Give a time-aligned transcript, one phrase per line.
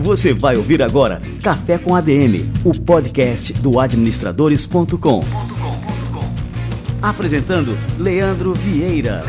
[0.00, 5.22] Você vai ouvir agora Café com ADM, o podcast do administradores.com.
[7.02, 9.22] Apresentando Leandro Vieira.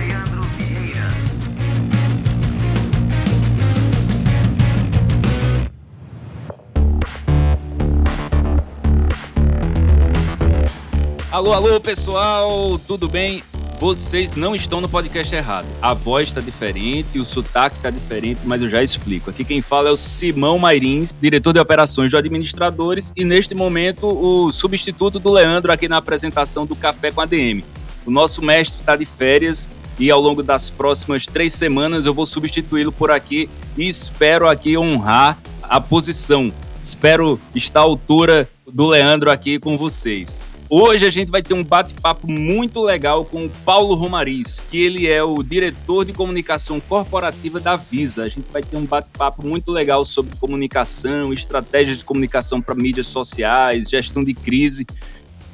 [11.30, 13.44] Alô, alô, pessoal, tudo bem?
[13.80, 15.68] Vocês não estão no podcast errado.
[15.80, 19.30] A voz está diferente, o sotaque está diferente, mas eu já explico.
[19.30, 24.08] Aqui quem fala é o Simão Mairins, diretor de operações do Administradores, e neste momento
[24.08, 27.64] o substituto do Leandro aqui na apresentação do Café com a DM.
[28.04, 29.70] O nosso mestre está de férias
[30.00, 33.48] e ao longo das próximas três semanas eu vou substituí-lo por aqui
[33.78, 36.52] e espero aqui honrar a posição.
[36.82, 40.42] Espero estar à altura do Leandro aqui com vocês.
[40.70, 45.08] Hoje a gente vai ter um bate-papo muito legal com o Paulo Romariz, que ele
[45.08, 48.24] é o diretor de comunicação corporativa da Visa.
[48.24, 53.08] A gente vai ter um bate-papo muito legal sobre comunicação, estratégias de comunicação para mídias
[53.08, 54.86] sociais, gestão de crise.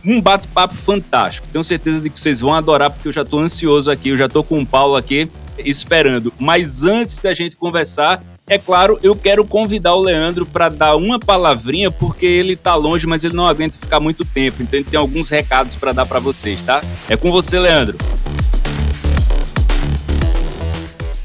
[0.03, 1.47] Um bate-papo fantástico.
[1.51, 4.25] Tenho certeza de que vocês vão adorar, porque eu já estou ansioso aqui, eu já
[4.25, 6.33] estou com o Paulo aqui esperando.
[6.39, 11.17] Mas antes da gente conversar, é claro, eu quero convidar o Leandro para dar uma
[11.17, 14.61] palavrinha, porque ele tá longe, mas ele não aguenta ficar muito tempo.
[14.61, 16.81] Então ele tem alguns recados para dar para vocês, tá?
[17.07, 17.97] É com você, Leandro.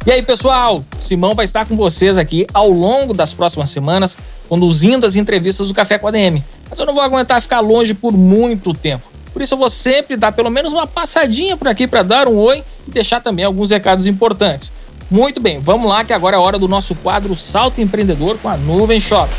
[0.07, 0.85] E aí, pessoal?
[1.01, 4.17] Simão vai estar com vocês aqui ao longo das próximas semanas,
[4.49, 6.43] conduzindo as entrevistas do Café com a DM.
[6.71, 9.07] Mas eu não vou aguentar ficar longe por muito tempo.
[9.33, 12.37] Por isso eu vou sempre dar pelo menos uma passadinha por aqui para dar um
[12.37, 14.73] oi e deixar também alguns recados importantes.
[15.11, 18.59] Muito bem, vamos lá que agora é hora do nosso quadro Salto Empreendedor com a
[18.59, 19.33] Nuvem Shop.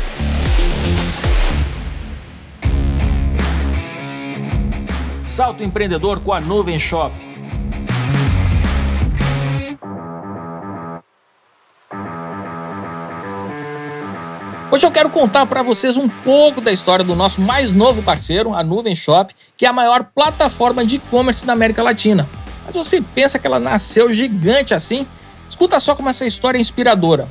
[5.24, 7.14] Salto Empreendedor com a Nuvem Shop.
[14.72, 18.52] Hoje eu quero contar para vocês um pouco da história do nosso mais novo parceiro,
[18.52, 22.28] a Nuvem Shop, que é a maior plataforma de e-commerce da América Latina.
[22.66, 25.06] Mas você pensa que ela nasceu gigante assim?
[25.50, 27.28] Escuta só como essa história é inspiradora.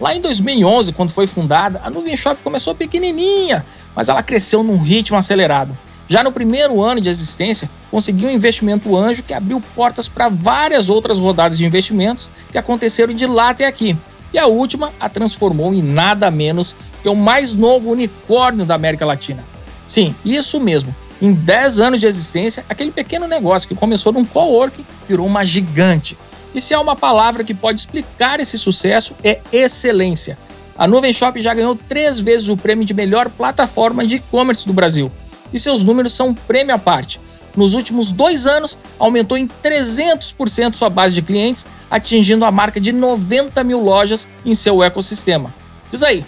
[0.00, 4.78] Lá em 2011, quando foi fundada, a Nuvem Shop começou pequenininha, mas ela cresceu num
[4.78, 5.76] ritmo acelerado.
[6.08, 10.88] Já no primeiro ano de existência, conseguiu um investimento anjo que abriu portas para várias
[10.88, 13.96] outras rodadas de investimentos que aconteceram de lá até aqui.
[14.32, 19.04] E a última a transformou em nada menos que o mais novo unicórnio da América
[19.04, 19.44] Latina.
[19.86, 20.94] Sim, isso mesmo.
[21.20, 26.16] Em 10 anos de existência, aquele pequeno negócio que começou num coworking virou uma gigante.
[26.56, 30.38] E se há uma palavra que pode explicar esse sucesso, é excelência.
[30.78, 34.72] A Nuvem Shop já ganhou três vezes o prêmio de melhor plataforma de e-commerce do
[34.72, 35.12] Brasil.
[35.52, 37.20] E seus números são prêmio à parte.
[37.54, 42.90] Nos últimos dois anos, aumentou em 300% sua base de clientes, atingindo a marca de
[42.90, 45.54] 90 mil lojas em seu ecossistema.
[45.90, 46.24] Diz aí,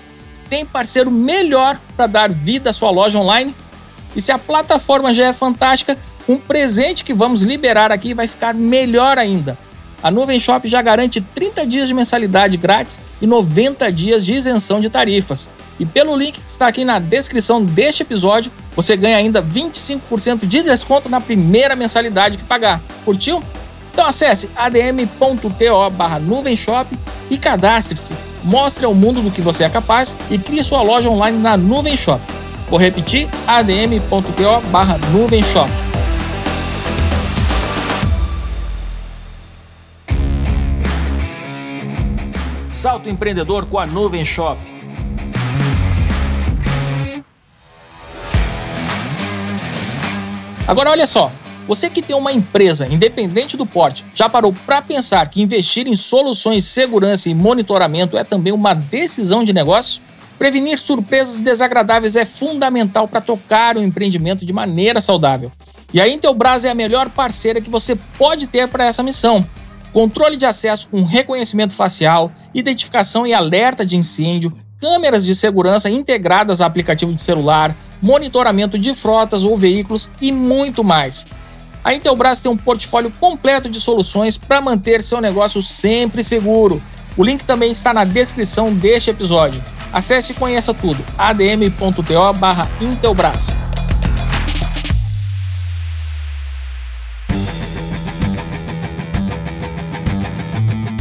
[0.50, 3.54] tem parceiro melhor para dar vida à sua loja online?
[4.14, 5.96] E se a plataforma já é fantástica,
[6.28, 9.56] um presente que vamos liberar aqui vai ficar melhor ainda
[10.02, 14.80] a Nuvem Shop já garante 30 dias de mensalidade grátis e 90 dias de isenção
[14.80, 15.48] de tarifas.
[15.78, 20.62] E pelo link que está aqui na descrição deste episódio, você ganha ainda 25% de
[20.62, 22.80] desconto na primeira mensalidade que pagar.
[23.04, 23.42] Curtiu?
[23.92, 26.96] Então acesse adm.to barra nuvenshop
[27.30, 28.12] e cadastre-se.
[28.44, 31.96] Mostre ao mundo do que você é capaz e crie sua loja online na Nuvem
[31.96, 32.20] Shop.
[32.70, 35.70] Vou repetir, adm.to barra nuvenshop.
[42.78, 44.56] Salto empreendedor com a Nuvem Shop.
[50.64, 51.32] Agora olha só,
[51.66, 55.96] você que tem uma empresa independente do porte, já parou para pensar que investir em
[55.96, 60.00] soluções de segurança e monitoramento é também uma decisão de negócio?
[60.38, 65.50] Prevenir surpresas desagradáveis é fundamental para tocar o empreendimento de maneira saudável.
[65.92, 69.44] E a Intelbras é a melhor parceira que você pode ter para essa missão
[69.92, 76.60] controle de acesso com reconhecimento facial, identificação e alerta de incêndio, câmeras de segurança integradas
[76.60, 81.26] a aplicativo de celular, monitoramento de frotas ou veículos e muito mais.
[81.84, 86.80] A Intelbras tem um portfólio completo de soluções para manter seu negócio sempre seguro.
[87.16, 89.60] O link também está na descrição deste episódio.
[89.92, 91.04] Acesse e conheça tudo.
[91.16, 93.67] adm.to/intelbras.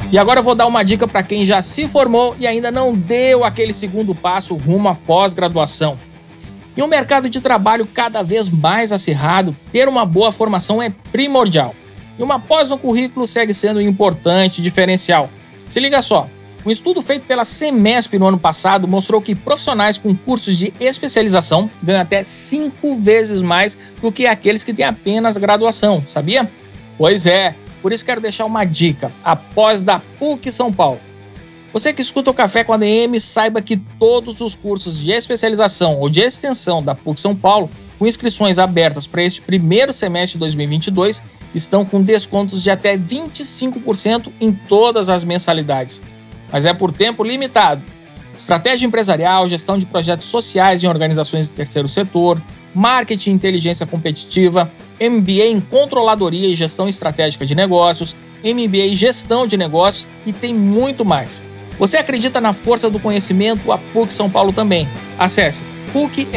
[0.09, 2.95] E agora eu vou dar uma dica para quem já se formou e ainda não
[2.95, 5.99] deu aquele segundo passo rumo à pós-graduação.
[6.77, 11.75] Em um mercado de trabalho cada vez mais acirrado, ter uma boa formação é primordial.
[12.17, 15.29] E uma pós no currículo segue sendo importante diferencial.
[15.67, 16.29] Se liga só,
[16.65, 21.69] um estudo feito pela Semesp no ano passado mostrou que profissionais com cursos de especialização
[21.83, 26.49] ganham até cinco vezes mais do que aqueles que têm apenas graduação, sabia?
[26.97, 27.55] Pois é,
[27.87, 30.99] por isso quero deixar uma dica: após da PUC São Paulo.
[31.71, 35.97] Você que escuta o Café com a DM, saiba que todos os cursos de especialização
[35.97, 40.39] ou de extensão da PUC São Paulo, com inscrições abertas para este primeiro semestre de
[40.39, 41.23] 2022,
[41.55, 46.01] estão com descontos de até 25% em todas as mensalidades.
[46.51, 47.81] Mas é por tempo limitado.
[48.37, 52.41] Estratégia empresarial, gestão de projetos sociais em organizações do terceiro setor,
[52.73, 59.47] marketing e inteligência competitiva, MBA em controladoria e gestão estratégica de negócios, MBA em gestão
[59.47, 61.43] de negócios e tem muito mais.
[61.79, 63.71] Você acredita na força do conhecimento?
[63.71, 64.87] A PUC São Paulo também.
[65.17, 66.27] Acesse pucsp.br.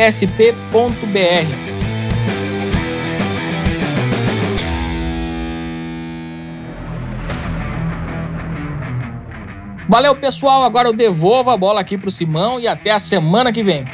[9.89, 10.63] Valeu, pessoal.
[10.63, 13.85] Agora eu devolvo a bola aqui para o Simão e até a semana que vem.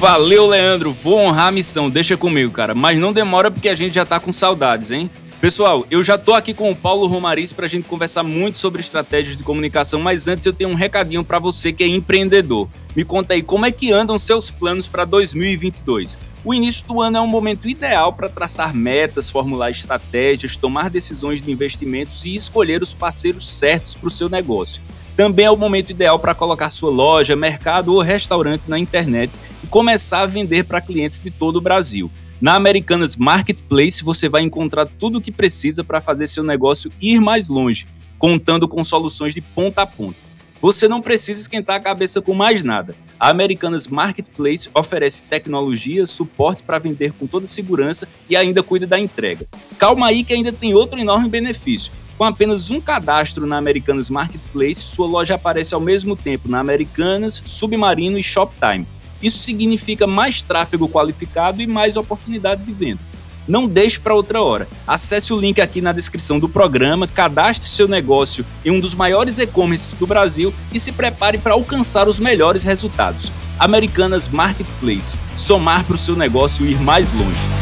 [0.00, 0.94] Valeu, Leandro.
[0.94, 1.90] Vou honrar a missão.
[1.90, 2.74] Deixa comigo, cara.
[2.74, 5.10] Mas não demora porque a gente já tá com saudades, hein?
[5.42, 8.80] Pessoal, eu já tô aqui com o Paulo Romariz para a gente conversar muito sobre
[8.80, 12.66] estratégias de comunicação, mas antes eu tenho um recadinho para você que é empreendedor.
[12.96, 16.16] Me conta aí como é que andam seus planos para 2022.
[16.42, 21.42] O início do ano é um momento ideal para traçar metas, formular estratégias, tomar decisões
[21.42, 24.80] de investimentos e escolher os parceiros certos para o seu negócio.
[25.20, 29.30] Também é o momento ideal para colocar sua loja, mercado ou restaurante na internet
[29.62, 32.10] e começar a vender para clientes de todo o Brasil.
[32.40, 37.20] Na Americanas Marketplace você vai encontrar tudo o que precisa para fazer seu negócio ir
[37.20, 37.86] mais longe,
[38.18, 40.16] contando com soluções de ponta a ponta.
[40.62, 42.94] Você não precisa esquentar a cabeça com mais nada.
[43.18, 48.98] A Americanas Marketplace oferece tecnologia, suporte para vender com toda segurança e ainda cuida da
[48.98, 49.46] entrega.
[49.78, 51.92] Calma aí que ainda tem outro enorme benefício.
[52.20, 57.40] Com apenas um cadastro na Americanas Marketplace, sua loja aparece ao mesmo tempo na Americanas,
[57.46, 58.86] Submarino e Shoptime
[59.22, 63.00] isso significa mais tráfego qualificado e mais oportunidade de venda.
[63.46, 64.68] Não deixe para outra hora.
[64.86, 69.38] Acesse o link aqui na descrição do programa, cadastre seu negócio em um dos maiores
[69.38, 73.30] e-commerces do Brasil e se prepare para alcançar os melhores resultados.
[73.58, 75.16] Americanas Marketplace.
[75.36, 77.59] Somar para o seu negócio ir mais longe.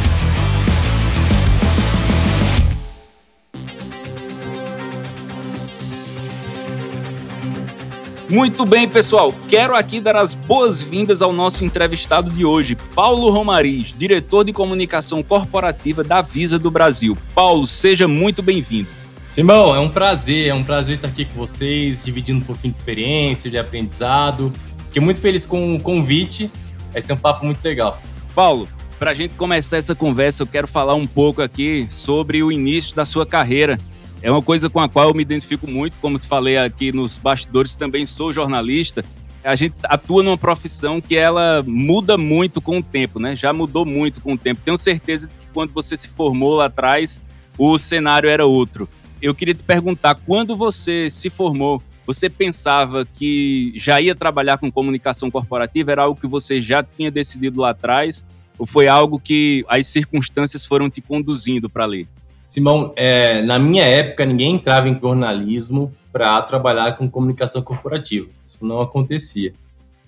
[8.29, 9.35] Muito bem, pessoal.
[9.49, 15.23] Quero aqui dar as boas-vindas ao nosso entrevistado de hoje, Paulo Romariz, diretor de comunicação
[15.23, 17.17] corporativa da Visa do Brasil.
[17.35, 18.91] Paulo, seja muito bem-vindo.
[19.31, 22.79] Simão, é um prazer, é um prazer estar aqui com vocês, dividindo um pouquinho de
[22.79, 24.53] experiência, de aprendizado.
[24.85, 26.51] Fiquei muito feliz com o convite.
[26.93, 27.99] Vai ser um papo muito legal.
[28.35, 32.53] Paulo, para a gente começar essa conversa, eu quero falar um pouco aqui sobre o
[32.53, 33.79] início da sua carreira
[34.21, 37.19] é uma coisa com a qual eu me identifico muito, como te falei aqui nos
[37.19, 39.05] bastidores, também sou jornalista.
[39.45, 43.37] A gente atua numa profissão que ela muda muito com o tempo, né?
[43.37, 44.61] Já mudou muito com o tempo.
[44.65, 47.23] Tenho certeza de que quando você se formou lá atrás,
[47.57, 48.89] o cenário era outro.
[49.23, 54.73] Eu queria te perguntar, quando você se formou, você pensava que já ia trabalhar com
[54.73, 55.93] comunicação corporativa?
[55.93, 58.25] Era algo que você já tinha decidido lá atrás?
[58.59, 62.09] Ou foi algo que as circunstâncias foram te conduzindo para ler?
[62.49, 68.27] Simão, é, na minha época, ninguém entrava em jornalismo para trabalhar com comunicação corporativa.
[68.43, 69.53] Isso não acontecia.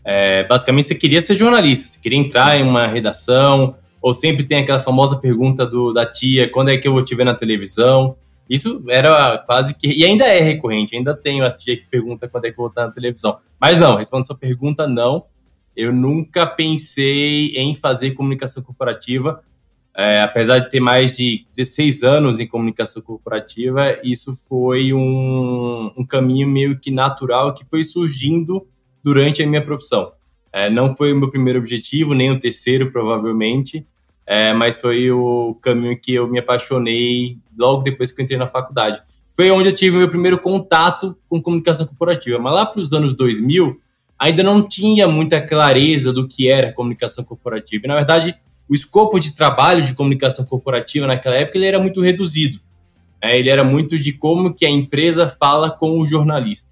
[0.03, 4.57] É, basicamente, você queria ser jornalista, você queria entrar em uma redação, ou sempre tem
[4.57, 8.17] aquela famosa pergunta do, da tia: quando é que eu vou te ver na televisão?
[8.49, 9.93] Isso era quase que.
[9.93, 12.69] E ainda é recorrente, ainda tenho a tia que pergunta quando é que eu vou
[12.69, 13.37] estar na televisão.
[13.61, 15.27] Mas não, respondendo sua pergunta, não.
[15.77, 19.43] Eu nunca pensei em fazer comunicação corporativa
[20.01, 26.07] é, apesar de ter mais de 16 anos em comunicação corporativa, isso foi um, um
[26.07, 28.67] caminho meio que natural que foi surgindo
[29.05, 30.13] durante a minha profissão.
[30.51, 33.87] É, não foi o meu primeiro objetivo, nem o terceiro, provavelmente,
[34.27, 38.47] é, mas foi o caminho que eu me apaixonei logo depois que eu entrei na
[38.47, 39.03] faculdade.
[39.31, 42.39] Foi onde eu tive meu primeiro contato com comunicação corporativa.
[42.39, 43.79] Mas lá para os anos 2000,
[44.19, 47.85] ainda não tinha muita clareza do que era comunicação corporativa.
[47.85, 48.35] E, na verdade,
[48.71, 52.61] o escopo de trabalho de comunicação corporativa naquela época ele era muito reduzido.
[53.21, 56.71] É, ele era muito de como que a empresa fala com o jornalista.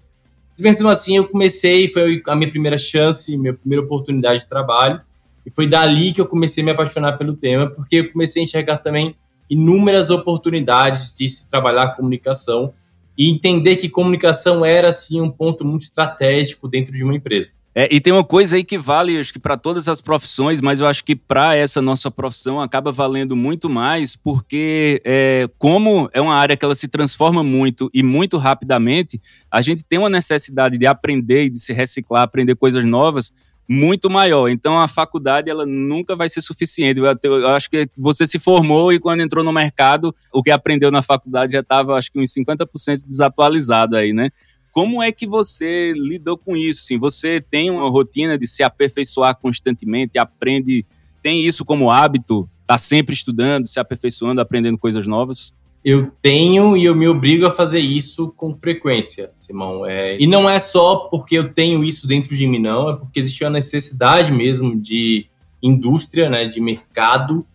[0.57, 5.01] Mesmo assim, eu comecei, foi a minha primeira chance, minha primeira oportunidade de trabalho,
[5.45, 8.45] e foi dali que eu comecei a me apaixonar pelo tema, porque eu comecei a
[8.45, 9.15] enxergar também
[9.49, 12.73] inúmeras oportunidades de se trabalhar comunicação
[13.17, 17.53] e entender que comunicação era, assim, um ponto muito estratégico dentro de uma empresa.
[17.79, 20.81] É, e tem uma coisa aí que vale, acho que para todas as profissões, mas
[20.81, 26.19] eu acho que para essa nossa profissão acaba valendo muito mais, porque é, como é
[26.19, 30.77] uma área que ela se transforma muito e muito rapidamente, a gente tem uma necessidade
[30.77, 33.31] de aprender e de se reciclar, aprender coisas novas
[33.65, 34.49] muito maior.
[34.49, 36.99] Então a faculdade ela nunca vai ser suficiente.
[37.23, 41.01] Eu acho que você se formou e quando entrou no mercado, o que aprendeu na
[41.01, 44.31] faculdade já estava, acho que uns 50% desatualizado aí, né?
[44.71, 46.83] Como é que você lidou com isso?
[46.83, 50.85] Sim, você tem uma rotina de se aperfeiçoar constantemente, aprende,
[51.21, 55.51] tem isso como hábito, tá sempre estudando, se aperfeiçoando, aprendendo coisas novas?
[55.83, 59.85] Eu tenho e eu me obrigo a fazer isso com frequência, Simão.
[59.85, 63.19] É, e não é só porque eu tenho isso dentro de mim, não, é porque
[63.19, 65.25] existe uma necessidade mesmo de
[65.63, 67.45] indústria, né, de mercado,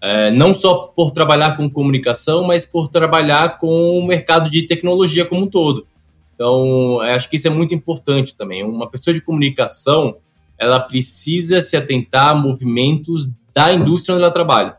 [0.00, 5.24] é, não só por trabalhar com comunicação, mas por trabalhar com o mercado de tecnologia
[5.24, 5.86] como um todo.
[6.34, 8.64] Então, acho que isso é muito importante também.
[8.64, 10.16] Uma pessoa de comunicação,
[10.58, 14.76] ela precisa se atentar a movimentos da indústria onde ela trabalha.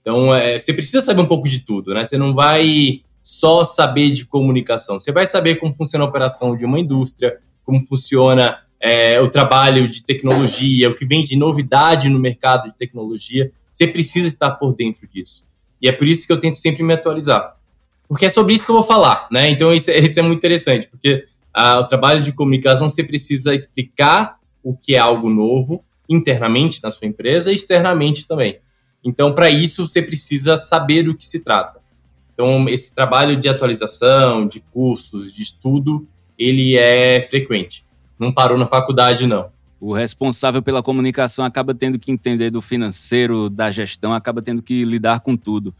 [0.00, 2.04] Então, é, você precisa saber um pouco de tudo, né?
[2.04, 4.98] Você não vai só saber de comunicação.
[4.98, 9.88] Você vai saber como funciona a operação de uma indústria, como funciona é, o trabalho
[9.88, 13.52] de tecnologia, o que vem de novidade no mercado de tecnologia.
[13.70, 15.44] Você precisa estar por dentro disso.
[15.80, 17.59] E é por isso que eu tento sempre me atualizar
[18.10, 19.48] porque é sobre isso que eu vou falar, né?
[19.50, 21.24] Então isso, isso é muito interessante, porque
[21.54, 26.90] ah, o trabalho de comunicação você precisa explicar o que é algo novo internamente na
[26.90, 28.58] sua empresa e externamente também.
[29.04, 31.78] Então, para isso, você precisa saber do que se trata.
[32.34, 36.04] Então, esse trabalho de atualização, de cursos, de estudo,
[36.36, 37.84] ele é frequente.
[38.18, 39.50] Não parou na faculdade, não.
[39.80, 44.84] O responsável pela comunicação acaba tendo que entender do financeiro, da gestão, acaba tendo que
[44.84, 45.72] lidar com tudo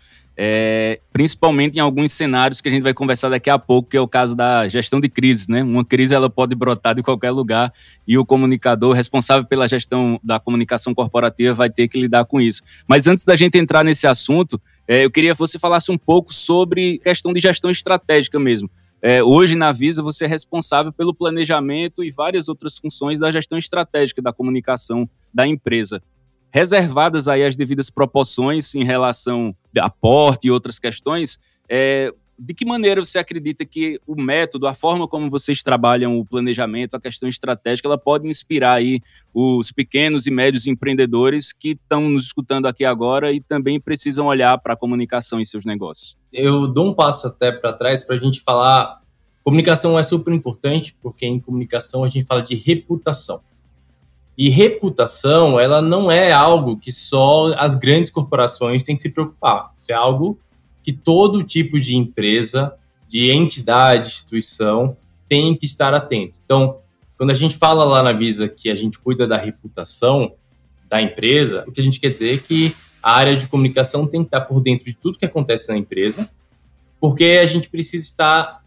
[0.43, 4.01] é, principalmente em alguns cenários que a gente vai conversar daqui a pouco, que é
[4.01, 5.63] o caso da gestão de crises, né?
[5.63, 7.71] Uma crise ela pode brotar de qualquer lugar
[8.09, 12.63] e o comunicador responsável pela gestão da comunicação corporativa vai ter que lidar com isso.
[12.89, 16.33] Mas antes da gente entrar nesse assunto, é, eu queria que você falasse um pouco
[16.33, 18.71] sobre questão de gestão estratégica mesmo.
[19.03, 23.59] É, hoje na Visa você é responsável pelo planejamento e várias outras funções da gestão
[23.59, 26.03] estratégica da comunicação da empresa
[26.53, 31.39] reservadas aí as devidas proporções em relação a aporte e outras questões,
[31.69, 36.25] é, de que maneira você acredita que o método, a forma como vocês trabalham o
[36.25, 39.01] planejamento, a questão estratégica, ela pode inspirar aí
[39.35, 44.57] os pequenos e médios empreendedores que estão nos escutando aqui agora e também precisam olhar
[44.59, 46.17] para a comunicação em seus negócios?
[46.33, 49.03] Eu dou um passo até para trás para a gente falar.
[49.45, 53.43] Comunicação é super importante, porque em comunicação a gente fala de reputação.
[54.37, 59.71] E reputação, ela não é algo que só as grandes corporações têm que se preocupar.
[59.75, 60.39] Isso é algo
[60.83, 62.75] que todo tipo de empresa,
[63.09, 64.97] de entidade, instituição
[65.29, 66.35] tem que estar atento.
[66.45, 66.79] Então,
[67.17, 70.33] quando a gente fala lá na Visa que a gente cuida da reputação
[70.89, 74.23] da empresa, o que a gente quer dizer é que a área de comunicação tem
[74.23, 76.31] que estar por dentro de tudo que acontece na empresa,
[76.99, 78.65] porque a gente precisa estar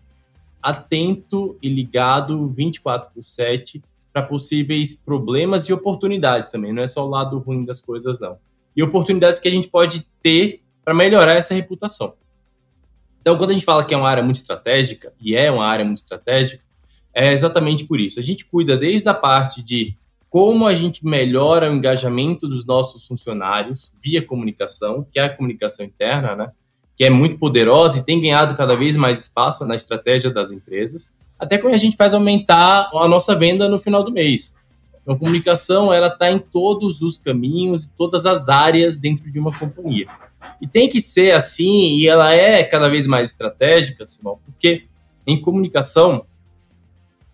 [0.62, 3.82] atento e ligado 24 por 7
[4.13, 6.72] para possíveis problemas e oportunidades também.
[6.72, 8.38] Não é só o lado ruim das coisas, não.
[8.75, 12.15] E oportunidades que a gente pode ter para melhorar essa reputação.
[13.20, 15.84] Então, quando a gente fala que é uma área muito estratégica, e é uma área
[15.84, 16.63] muito estratégica,
[17.13, 18.20] é exatamente por isso.
[18.20, 19.96] A gente cuida desde a parte de
[20.29, 25.86] como a gente melhora o engajamento dos nossos funcionários via comunicação, que é a comunicação
[25.86, 26.51] interna, né?
[26.96, 31.10] Que é muito poderosa e tem ganhado cada vez mais espaço na estratégia das empresas
[31.44, 34.54] até quando a gente faz aumentar a nossa venda no final do mês.
[35.02, 39.52] Então, a comunicação ela está em todos os caminhos, todas as áreas dentro de uma
[39.52, 40.06] companhia.
[40.62, 44.86] E tem que ser assim, e ela é cada vez mais estratégica, Simão, porque
[45.28, 46.26] em comunicação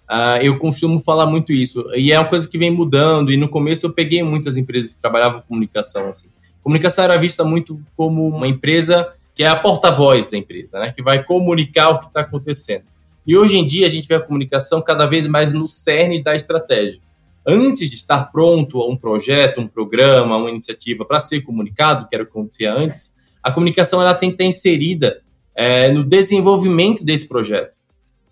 [0.10, 3.48] uh, eu costumo falar muito isso, e é uma coisa que vem mudando, e no
[3.48, 6.10] começo eu peguei muitas empresas que trabalhavam com comunicação.
[6.10, 6.30] Assim.
[6.64, 11.04] Comunicação era vista muito como uma empresa que é a porta-voz da empresa, né, que
[11.04, 12.89] vai comunicar o que está acontecendo.
[13.26, 16.36] E hoje em dia a gente vê a comunicação cada vez mais no cerne da
[16.36, 17.00] estratégia.
[17.46, 22.16] Antes de estar pronto a um projeto, um programa, uma iniciativa para ser comunicado, que
[22.16, 25.22] era o que acontecia antes, a comunicação ela tem que estar inserida
[25.56, 27.76] é, no desenvolvimento desse projeto.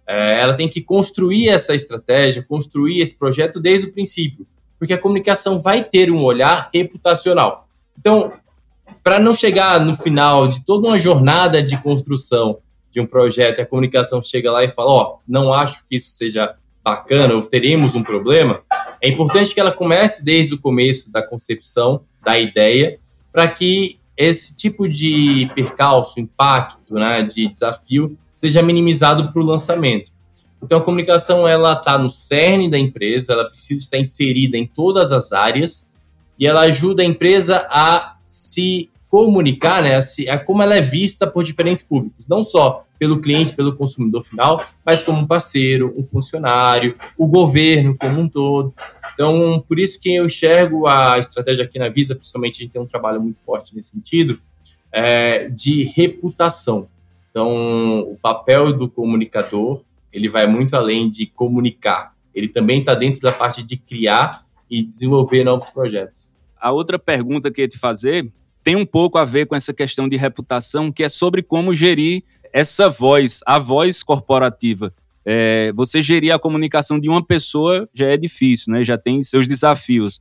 [0.06, 4.48] É, ela tem que construir essa estratégia, construir esse projeto desde o princípio,
[4.80, 7.68] porque a comunicação vai ter um olhar reputacional.
[7.98, 8.32] Então,
[9.04, 12.60] para não chegar no final de toda uma jornada de construção
[12.92, 15.96] de um projeto e a comunicação chega lá e fala, ó, oh, não acho que
[15.96, 18.62] isso seja bacana ou teremos um problema,
[19.02, 23.00] é importante que ela comece desde o começo da concepção da ideia
[23.32, 30.12] para que esse tipo de percalço, impacto, né, de desafio seja minimizado para o lançamento.
[30.62, 35.12] Então a comunicação ela está no cerne da empresa, ela precisa estar inserida em todas
[35.12, 35.88] as áreas
[36.40, 40.00] e ela ajuda a empresa a se comunicar, né,
[40.30, 44.62] a como ela é vista por diferentes públicos, não só pelo cliente, pelo consumidor final,
[44.86, 48.74] mas como um parceiro, um funcionário, o governo como um todo.
[49.14, 52.82] Então, por isso que eu enxergo a estratégia aqui na Visa, principalmente a gente tem
[52.82, 54.40] um trabalho muito forte nesse sentido,
[54.92, 56.88] é, de reputação.
[57.30, 62.16] Então, o papel do comunicador, ele vai muito além de comunicar.
[62.34, 66.32] Ele também está dentro da parte de criar e desenvolver novos projetos.
[66.60, 68.28] A outra pergunta que eu ia te fazer
[68.68, 72.22] tem um pouco a ver com essa questão de reputação, que é sobre como gerir
[72.52, 74.94] essa voz, a voz corporativa.
[75.26, 78.84] É, você gerir a comunicação de uma pessoa já é difícil, né?
[78.84, 80.20] Já tem seus desafios.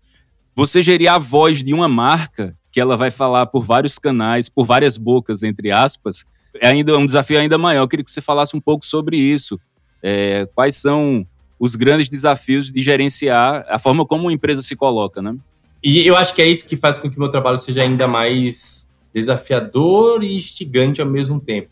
[0.55, 4.65] Você gerir a voz de uma marca, que ela vai falar por vários canais, por
[4.65, 6.25] várias bocas, entre aspas,
[6.61, 7.83] é ainda um desafio ainda maior.
[7.83, 9.59] Eu queria que você falasse um pouco sobre isso.
[10.01, 11.27] É, quais são
[11.59, 15.37] os grandes desafios de gerenciar a forma como a empresa se coloca, né?
[15.83, 18.89] E eu acho que é isso que faz com que meu trabalho seja ainda mais
[19.15, 21.69] desafiador e instigante ao mesmo tempo.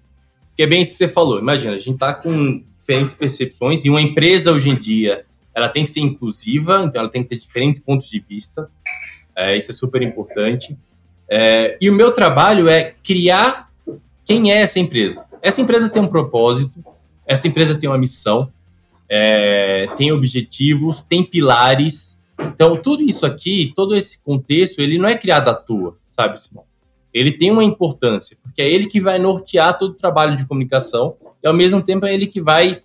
[0.56, 1.38] Que é bem isso que você falou.
[1.38, 5.84] Imagina, a gente está com diferentes percepções e uma empresa hoje em dia ela tem
[5.84, 8.68] que ser inclusiva, então ela tem que ter diferentes pontos de vista.
[9.37, 10.76] É, isso é super importante.
[11.28, 13.70] É, e o meu trabalho é criar
[14.25, 15.25] quem é essa empresa.
[15.40, 16.84] Essa empresa tem um propósito,
[17.26, 18.50] essa empresa tem uma missão,
[19.08, 22.13] é, tem objetivos, tem pilares.
[22.46, 26.64] Então, tudo isso aqui, todo esse contexto, ele não é criado à toa, sabe, Simão?
[27.14, 31.14] ele tem uma importância, porque é ele que vai nortear todo o trabalho de comunicação
[31.40, 32.82] e ao mesmo tempo é ele que vai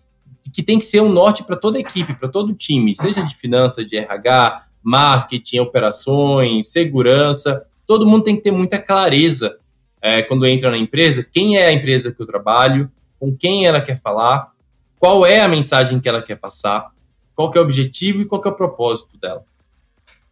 [0.54, 3.26] que tem que ser um norte para toda a equipe, para todo o time, seja
[3.26, 9.60] de finanças, de RH, marketing, operações, segurança, todo mundo tem que ter muita clareza
[10.02, 12.90] é, quando entra na empresa, quem é a empresa que eu trabalho,
[13.20, 14.52] com quem ela quer falar,
[14.98, 16.92] qual é a mensagem que ela quer passar,
[17.36, 19.44] qual é o objetivo e qual é o propósito dela.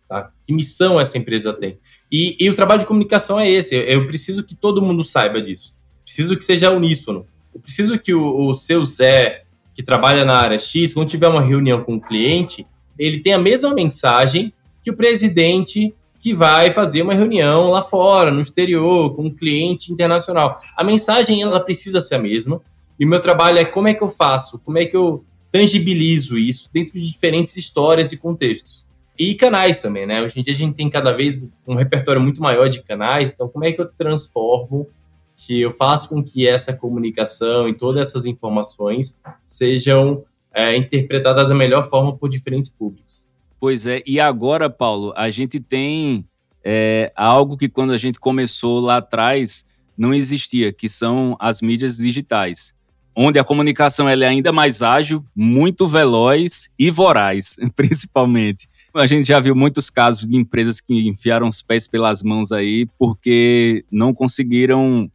[0.08, 0.32] Tá?
[0.46, 1.80] Que missão essa empresa tem?
[2.12, 3.76] E, e, o trabalho de comunicação é esse.
[3.76, 5.76] Eu preciso que todo mundo saiba disso.
[6.04, 7.28] Preciso que seja uníssono.
[7.54, 9.44] Eu preciso que o, o seu Zé,
[9.76, 12.66] que trabalha na área X, quando tiver uma reunião com o um cliente,
[12.98, 18.32] ele tenha a mesma mensagem que o presidente que vai fazer uma reunião lá fora,
[18.32, 20.58] no exterior, com um cliente internacional.
[20.76, 22.62] A mensagem ela precisa ser a mesma.
[23.00, 26.38] E o meu trabalho é como é que eu faço, como é que eu tangibilizo
[26.38, 28.87] isso dentro de diferentes histórias e contextos.
[29.18, 30.22] E canais também, né?
[30.22, 33.48] Hoje em dia a gente tem cada vez um repertório muito maior de canais, então
[33.48, 34.88] como é que eu transformo,
[35.36, 41.56] que eu faço com que essa comunicação e todas essas informações sejam é, interpretadas da
[41.56, 43.26] melhor forma por diferentes públicos.
[43.60, 46.26] Pois é, e agora, Paulo, a gente tem
[46.64, 49.66] é, algo que quando a gente começou lá atrás
[49.98, 52.76] não existia, que são as mídias digitais,
[53.16, 58.70] onde a comunicação é ainda mais ágil, muito veloz e voraz, principalmente.
[58.98, 62.88] A gente já viu muitos casos de empresas que enfiaram os pés pelas mãos aí
[62.98, 65.10] porque não conseguiram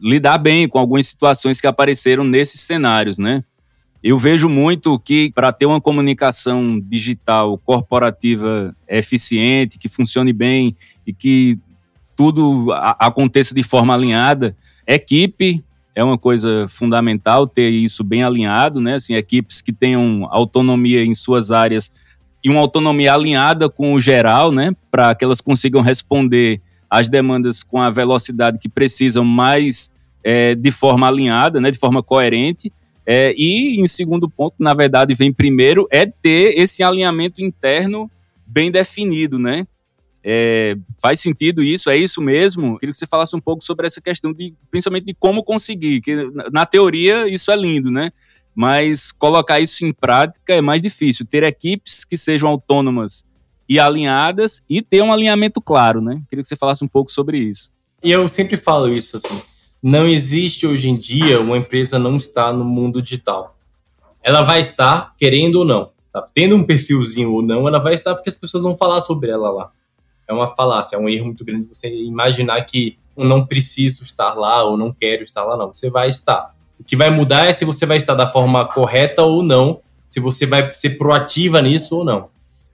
[0.00, 3.44] lidar bem com algumas situações que apareceram nesses cenários, né?
[4.02, 10.74] Eu vejo muito que para ter uma comunicação digital corporativa eficiente, que funcione bem
[11.06, 11.58] e que
[12.16, 15.62] tudo aconteça de forma alinhada, equipe
[15.94, 18.94] é uma coisa fundamental ter isso bem alinhado, né?
[18.94, 21.92] Assim, equipes que tenham autonomia em suas áreas
[22.44, 27.62] e uma autonomia alinhada com o geral, né, para que elas consigam responder às demandas
[27.62, 29.90] com a velocidade que precisam, mas
[30.22, 32.70] é, de forma alinhada, né, de forma coerente.
[33.06, 38.10] É, e, em segundo ponto, na verdade, vem primeiro, é ter esse alinhamento interno
[38.46, 39.66] bem definido, né?
[40.26, 41.90] É, faz sentido isso?
[41.90, 42.78] É isso mesmo?
[42.78, 46.30] Queria que você falasse um pouco sobre essa questão de, principalmente de como conseguir, que
[46.50, 48.10] na teoria isso é lindo, né?
[48.54, 51.26] Mas colocar isso em prática é mais difícil.
[51.26, 53.24] Ter equipes que sejam autônomas
[53.68, 56.22] e alinhadas e ter um alinhamento claro, né?
[56.28, 57.72] Queria que você falasse um pouco sobre isso.
[58.02, 59.40] E eu sempre falo isso assim.
[59.82, 63.56] Não existe hoje em dia uma empresa não está no mundo digital.
[64.22, 65.90] Ela vai estar, querendo ou não.
[66.12, 66.26] Tá?
[66.32, 69.50] Tendo um perfilzinho ou não, ela vai estar porque as pessoas vão falar sobre ela
[69.50, 69.70] lá.
[70.28, 74.34] É uma falácia, é um erro muito grande você imaginar que eu não preciso estar
[74.34, 75.72] lá ou não quero estar lá, não.
[75.72, 76.53] Você vai estar.
[76.78, 80.20] O que vai mudar é se você vai estar da forma correta ou não, se
[80.20, 82.28] você vai ser proativa nisso ou não.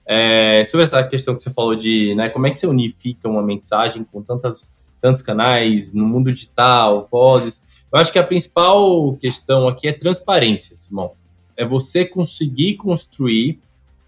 [0.05, 3.41] É, sobre essa questão que você falou de né, como é que você unifica uma
[3.41, 7.61] mensagem com tantas, tantos canais no mundo digital, vozes,
[7.91, 11.11] eu acho que a principal questão aqui é transparência, Simão.
[11.57, 13.59] É você conseguir construir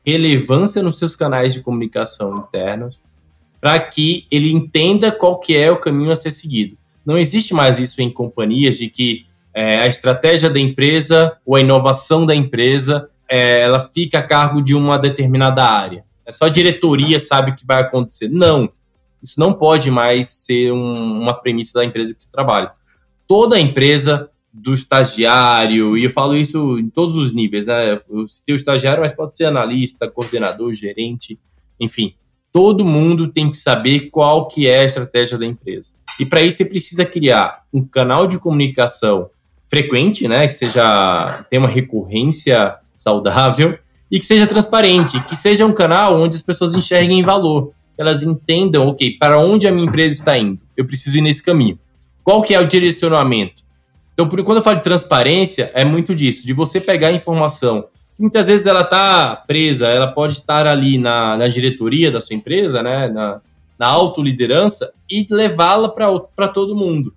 [0.06, 3.00] relevância nos seus canais de comunicação internos
[3.60, 6.78] para que ele entenda qual que é o caminho a ser seguido.
[7.06, 11.62] Não existe mais isso em companhias de que é, a estratégia da empresa ou a
[11.62, 16.04] inovação da empresa, é, ela fica a cargo de uma determinada área.
[16.26, 18.30] É só a diretoria sabe o que vai acontecer.
[18.30, 18.72] Não,
[19.22, 22.72] isso não pode mais ser um, uma premissa da empresa que você trabalha.
[23.28, 27.98] Toda empresa do estagiário, e eu falo isso em todos os níveis, né?
[28.10, 31.40] Eu citei o estagiário, mas pode ser analista, coordenador, gerente,
[31.80, 32.14] enfim.
[32.52, 35.94] Todo mundo tem que saber qual que é a estratégia da empresa.
[36.20, 39.32] E para isso você precisa criar um canal de comunicação
[39.74, 43.76] frequente, né, que seja tenha uma recorrência saudável
[44.12, 48.86] e que seja transparente, que seja um canal onde as pessoas enxerguem valor, elas entendam,
[48.86, 51.80] ok, para onde a minha empresa está indo, eu preciso ir nesse caminho.
[52.24, 53.64] Qual que é o direcionamento?
[54.14, 57.86] Então, por quando eu falo de transparência, é muito disso, de você pegar a informação
[58.20, 62.84] muitas vezes ela está presa, ela pode estar ali na, na diretoria da sua empresa,
[62.84, 63.42] né, na,
[63.78, 67.12] na autoliderança, e levá-la para todo mundo.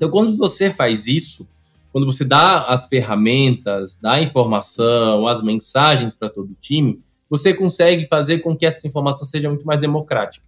[0.00, 1.46] Então, quando você faz isso,
[1.92, 7.52] quando você dá as ferramentas, dá a informação, as mensagens para todo o time, você
[7.52, 10.46] consegue fazer com que essa informação seja muito mais democrática.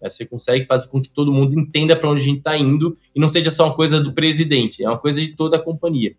[0.00, 0.08] Né?
[0.08, 3.20] Você consegue fazer com que todo mundo entenda para onde a gente está indo e
[3.20, 6.16] não seja só uma coisa do presidente, é uma coisa de toda a companhia.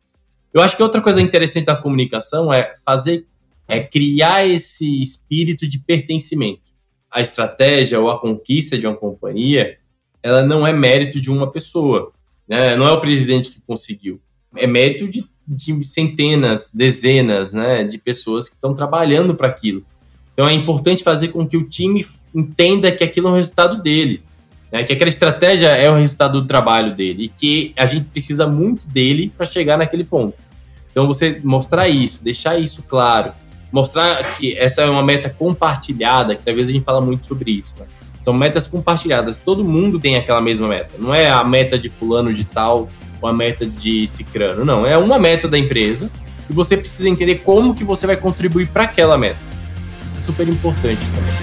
[0.54, 3.26] Eu acho que outra coisa interessante da comunicação é fazer,
[3.68, 6.70] é criar esse espírito de pertencimento.
[7.10, 9.80] A estratégia ou a conquista de uma companhia,
[10.22, 12.14] ela não é mérito de uma pessoa.
[12.48, 12.76] Né?
[12.76, 14.20] Não é o presidente que conseguiu.
[14.56, 19.84] É mérito de, de centenas, dezenas né, de pessoas que estão trabalhando para aquilo.
[20.34, 24.22] Então é importante fazer com que o time entenda que aquilo é um resultado dele.
[24.72, 24.84] Né?
[24.84, 27.26] Que aquela estratégia é o resultado do trabalho dele.
[27.26, 30.36] E que a gente precisa muito dele para chegar naquele ponto.
[30.92, 33.32] Então você mostrar isso, deixar isso claro,
[33.72, 37.52] mostrar que essa é uma meta compartilhada, que às vezes a gente fala muito sobre
[37.52, 37.74] isso.
[37.80, 37.86] Né?
[38.28, 39.38] São metas compartilhadas.
[39.38, 40.96] Todo mundo tem aquela mesma meta.
[41.00, 42.90] Não é a meta de fulano de tal
[43.22, 44.66] ou a meta de cicrano.
[44.66, 46.12] Não, é uma meta da empresa
[46.50, 49.40] e você precisa entender como que você vai contribuir para aquela meta.
[50.06, 51.34] Isso é super importante também.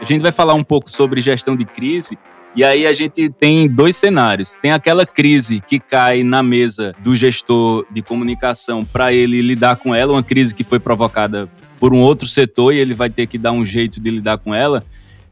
[0.00, 2.18] A gente vai falar um pouco sobre gestão de crise
[2.54, 4.56] e aí a gente tem dois cenários.
[4.60, 9.94] Tem aquela crise que cai na mesa do gestor de comunicação para ele lidar com
[9.94, 11.48] ela, uma crise que foi provocada
[11.80, 14.54] por um outro setor e ele vai ter que dar um jeito de lidar com
[14.54, 14.84] ela.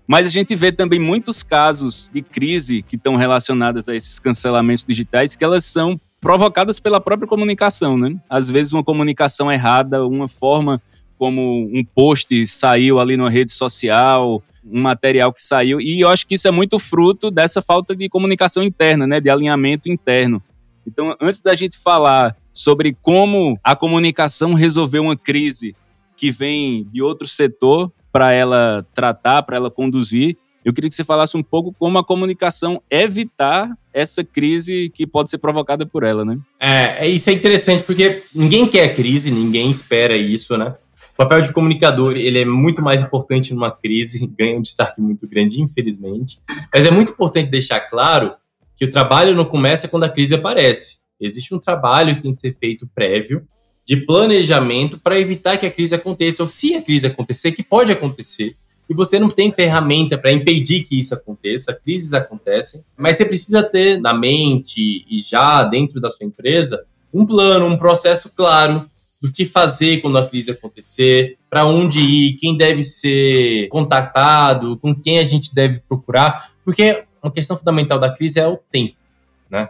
[0.06, 4.84] Mas a gente vê também muitos casos de crise que estão relacionadas a esses cancelamentos
[4.84, 8.16] digitais que elas são provocadas pela própria comunicação, né?
[8.28, 10.82] Às vezes uma comunicação errada, uma forma
[11.18, 15.80] como um post saiu ali na rede social, um material que saiu.
[15.80, 19.20] E eu acho que isso é muito fruto dessa falta de comunicação interna, né?
[19.20, 20.42] De alinhamento interno.
[20.86, 25.74] Então, antes da gente falar sobre como a comunicação resolveu uma crise
[26.16, 31.04] que vem de outro setor para ela tratar, para ela conduzir, eu queria que você
[31.04, 36.24] falasse um pouco como a comunicação evitar essa crise que pode ser provocada por ela,
[36.24, 36.38] né?
[36.58, 40.74] É, é isso é interessante porque ninguém quer crise, ninguém espera isso, né?
[41.20, 45.28] O papel de comunicador ele é muito mais importante numa crise, ganha um destaque muito
[45.28, 46.40] grande, infelizmente.
[46.72, 48.32] Mas é muito importante deixar claro
[48.74, 51.00] que o trabalho não começa quando a crise aparece.
[51.20, 53.46] Existe um trabalho que tem que ser feito prévio
[53.84, 57.92] de planejamento para evitar que a crise aconteça, ou se a crise acontecer, que pode
[57.92, 58.54] acontecer,
[58.88, 63.62] e você não tem ferramenta para impedir que isso aconteça, crises acontecem, mas você precisa
[63.62, 68.82] ter na mente e já dentro da sua empresa um plano, um processo claro
[69.20, 74.94] do que fazer quando a crise acontecer, para onde ir, quem deve ser contatado, com
[74.94, 78.96] quem a gente deve procurar, porque uma questão fundamental da crise é o tempo,
[79.50, 79.68] né?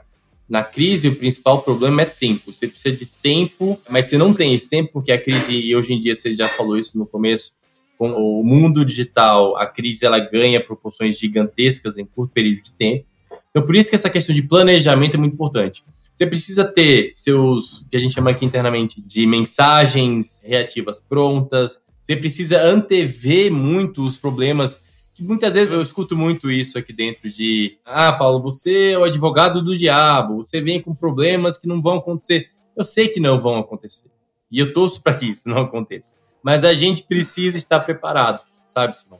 [0.48, 2.50] Na crise, o principal problema é tempo.
[2.52, 5.94] Você precisa de tempo, mas você não tem esse tempo, porque a crise, e hoje
[5.94, 7.52] em dia você já falou isso no começo,
[7.96, 13.04] com o mundo digital, a crise ela ganha proporções gigantescas em curto período de tempo.
[13.50, 15.84] Então, por isso que essa questão de planejamento é muito importante.
[16.20, 21.80] Você precisa ter seus, que a gente chama aqui internamente de mensagens reativas prontas.
[21.98, 25.14] Você precisa antever muito os problemas.
[25.16, 29.04] Que muitas vezes eu escuto muito isso aqui dentro de, ah, Paulo, você é o
[29.04, 30.44] advogado do diabo.
[30.44, 32.50] Você vem com problemas que não vão acontecer.
[32.76, 34.10] Eu sei que não vão acontecer.
[34.52, 36.14] E eu torço para que isso não aconteça.
[36.42, 39.18] Mas a gente precisa estar preparado, sabe, Simão?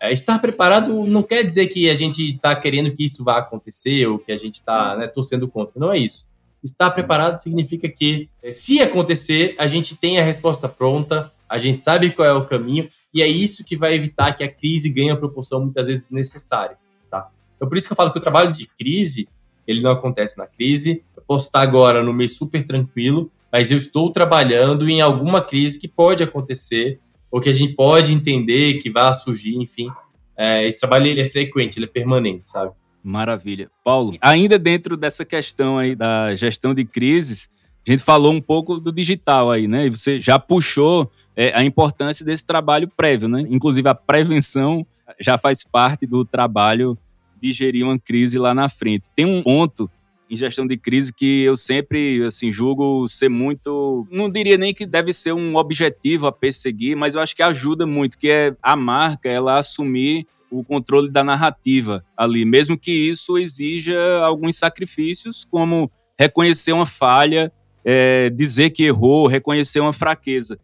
[0.00, 4.06] É, estar preparado não quer dizer que a gente está querendo que isso vá acontecer
[4.06, 5.72] ou que a gente está né, torcendo contra.
[5.80, 6.35] Não é isso.
[6.66, 11.78] Estar preparado significa que, é, se acontecer, a gente tem a resposta pronta, a gente
[11.78, 15.10] sabe qual é o caminho, e é isso que vai evitar que a crise ganhe
[15.10, 16.76] a proporção muitas vezes necessária.
[17.08, 17.30] Tá?
[17.54, 19.28] Então, por isso que eu falo que o trabalho de crise,
[19.66, 21.04] ele não acontece na crise.
[21.16, 25.78] Eu posso estar agora no mês super tranquilo, mas eu estou trabalhando em alguma crise
[25.78, 26.98] que pode acontecer
[27.30, 29.88] ou que a gente pode entender que vai surgir, enfim.
[30.36, 32.72] é, esse trabalho ele é frequente, ele é permanente, sabe?
[33.06, 33.70] Maravilha.
[33.84, 37.48] Paulo, ainda dentro dessa questão aí da gestão de crises,
[37.86, 39.86] a gente falou um pouco do digital aí, né?
[39.86, 43.44] E você já puxou é, a importância desse trabalho prévio, né?
[43.48, 44.84] Inclusive a prevenção
[45.20, 46.98] já faz parte do trabalho
[47.40, 49.08] de gerir uma crise lá na frente.
[49.14, 49.88] Tem um ponto
[50.28, 54.84] em gestão de crise que eu sempre assim julgo ser muito, não diria nem que
[54.84, 58.74] deve ser um objetivo a perseguir, mas eu acho que ajuda muito, que é a
[58.74, 65.90] marca ela assumir o controle da narrativa ali, mesmo que isso exija alguns sacrifícios, como
[66.18, 67.52] reconhecer uma falha,
[67.84, 70.58] é, dizer que errou, reconhecer uma fraqueza.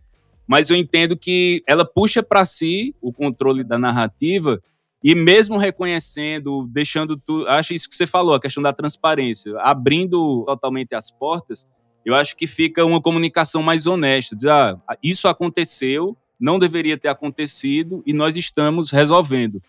[0.46, 4.60] Mas eu entendo que ela puxa para si o controle da narrativa
[5.04, 10.44] e mesmo reconhecendo, deixando tudo, acho isso que você falou, a questão da transparência, abrindo
[10.46, 11.66] totalmente as portas,
[12.04, 17.08] eu acho que fica uma comunicação mais honesta, dizer, ah, isso aconteceu, não deveria ter
[17.08, 19.62] acontecido e nós estamos resolvendo.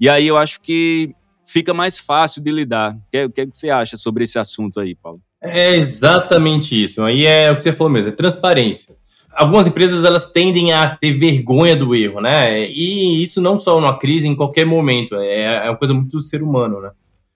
[0.00, 2.94] E aí eu acho que fica mais fácil de lidar.
[2.94, 5.20] O que, é, é que você acha sobre esse assunto aí, Paulo?
[5.42, 7.02] É exatamente isso.
[7.02, 8.96] Aí é o que você falou mesmo, é transparência.
[9.32, 12.68] Algumas empresas elas tendem a ter vergonha do erro, né?
[12.68, 15.14] E isso não só numa crise, em qualquer momento.
[15.16, 16.90] É, é uma coisa muito do ser humano, né?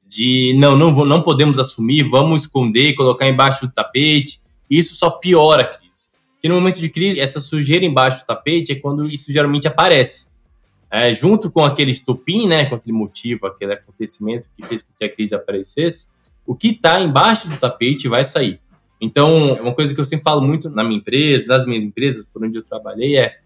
[0.07, 4.40] De não, não, não podemos assumir, vamos esconder, colocar embaixo do tapete.
[4.68, 6.11] Isso só piora a crise.
[6.35, 10.31] Porque no momento de crise, essa sujeira embaixo do tapete é quando isso geralmente aparece
[10.92, 15.02] é, junto com aquele estupim, né, com aquele motivo, aquele acontecimento que fez com que
[15.02, 16.09] a crise aparecesse,
[16.46, 18.61] o que está embaixo do tapete vai sair.
[19.00, 22.44] Então, uma coisa que eu sempre falo muito na minha empresa, nas minhas empresas por
[22.44, 23.37] onde eu trabalhei, é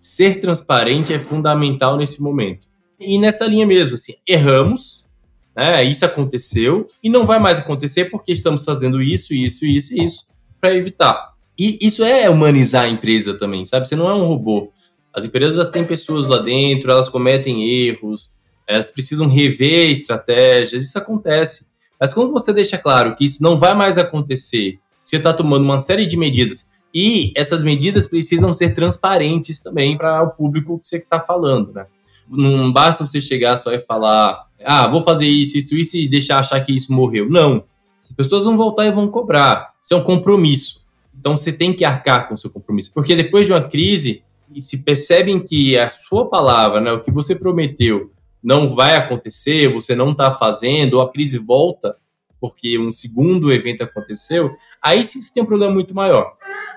[0.00, 2.66] ser transparente é fundamental nesse momento.
[2.98, 5.06] E nessa linha mesmo, assim, erramos,
[5.54, 10.04] né, isso aconteceu e não vai mais acontecer porque estamos fazendo isso, isso, isso e
[10.04, 10.26] isso
[10.60, 11.34] para evitar.
[11.56, 13.88] E isso é humanizar a empresa também, sabe?
[13.88, 14.72] Você não é um robô.
[15.16, 18.30] As empresas têm pessoas lá dentro, elas cometem erros,
[18.66, 21.68] elas precisam rever estratégias, isso acontece.
[21.98, 25.78] Mas quando você deixa claro que isso não vai mais acontecer, você está tomando uma
[25.78, 30.96] série de medidas e essas medidas precisam ser transparentes também para o público que você
[30.96, 31.86] está falando, né?
[32.28, 36.40] Não basta você chegar só e falar, ah, vou fazer isso, isso, isso e deixar
[36.40, 37.30] achar que isso morreu.
[37.30, 37.64] Não.
[38.02, 39.72] As pessoas vão voltar e vão cobrar.
[39.82, 40.84] Isso é um compromisso.
[41.18, 42.92] Então você tem que arcar com o seu compromisso.
[42.92, 44.24] Porque depois de uma crise,
[44.56, 48.10] e se percebem que a sua palavra, né, o que você prometeu,
[48.42, 51.96] não vai acontecer, você não está fazendo, ou a crise volta
[52.40, 56.34] porque um segundo evento aconteceu, aí sim você tem um problema muito maior.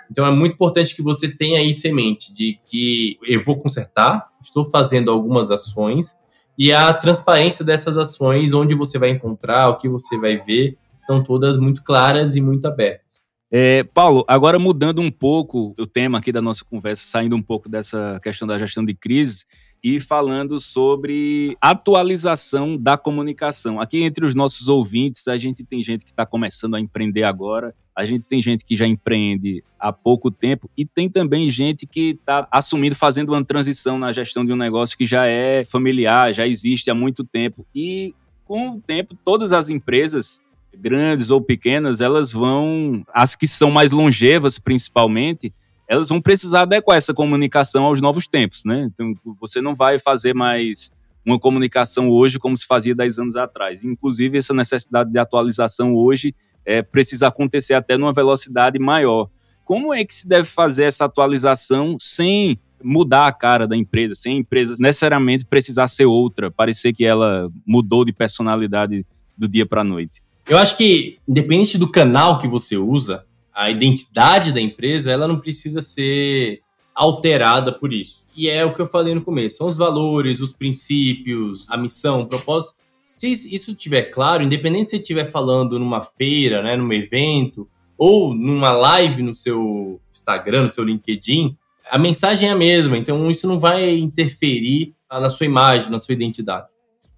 [0.10, 4.30] Então é muito importante que você tenha isso em mente, de que eu vou consertar,
[4.42, 6.18] estou fazendo algumas ações,
[6.58, 11.24] e a transparência dessas ações, onde você vai encontrar, o que você vai ver, estão
[11.24, 13.29] todas muito claras e muito abertas.
[13.52, 17.68] É, Paulo, agora mudando um pouco o tema aqui da nossa conversa, saindo um pouco
[17.68, 19.46] dessa questão da gestão de crise
[19.84, 23.82] e falando sobre atualização da comunicação.
[23.82, 27.74] Aqui entre os nossos ouvintes, a gente tem gente que está começando a empreender agora,
[27.96, 32.12] a gente tem gente que já empreende há pouco tempo e tem também gente que
[32.12, 36.46] está assumindo, fazendo uma transição na gestão de um negócio que já é familiar, já
[36.46, 37.66] existe há muito tempo.
[37.74, 38.14] E
[38.46, 40.40] com o tempo, todas as empresas
[40.80, 45.54] grandes ou pequenas, elas vão, as que são mais longevas principalmente,
[45.88, 48.90] elas vão precisar adequar essa comunicação aos novos tempos, né?
[48.94, 50.92] Então, você não vai fazer mais
[51.26, 53.84] uma comunicação hoje como se fazia 10 anos atrás.
[53.84, 56.34] Inclusive, essa necessidade de atualização hoje
[56.66, 59.30] é, precisa acontecer até numa velocidade maior.
[59.66, 64.38] Como é que se deve fazer essa atualização sem mudar a cara da empresa, sem
[64.38, 69.06] a empresa necessariamente precisar ser outra, parecer que ela mudou de personalidade
[69.38, 70.22] do dia para a noite?
[70.50, 75.40] Eu acho que, independente do canal que você usa, a identidade da empresa, ela não
[75.40, 76.62] precisa ser
[76.96, 78.26] alterada por isso.
[78.36, 82.22] E é o que eu falei no começo, são os valores, os princípios, a missão,
[82.22, 82.74] o propósito.
[83.04, 88.34] Se isso estiver claro, independente se você estiver falando numa feira, né, num evento, ou
[88.34, 91.56] numa live no seu Instagram, no seu LinkedIn,
[91.92, 96.14] a mensagem é a mesma, então isso não vai interferir na sua imagem, na sua
[96.14, 96.68] identidade.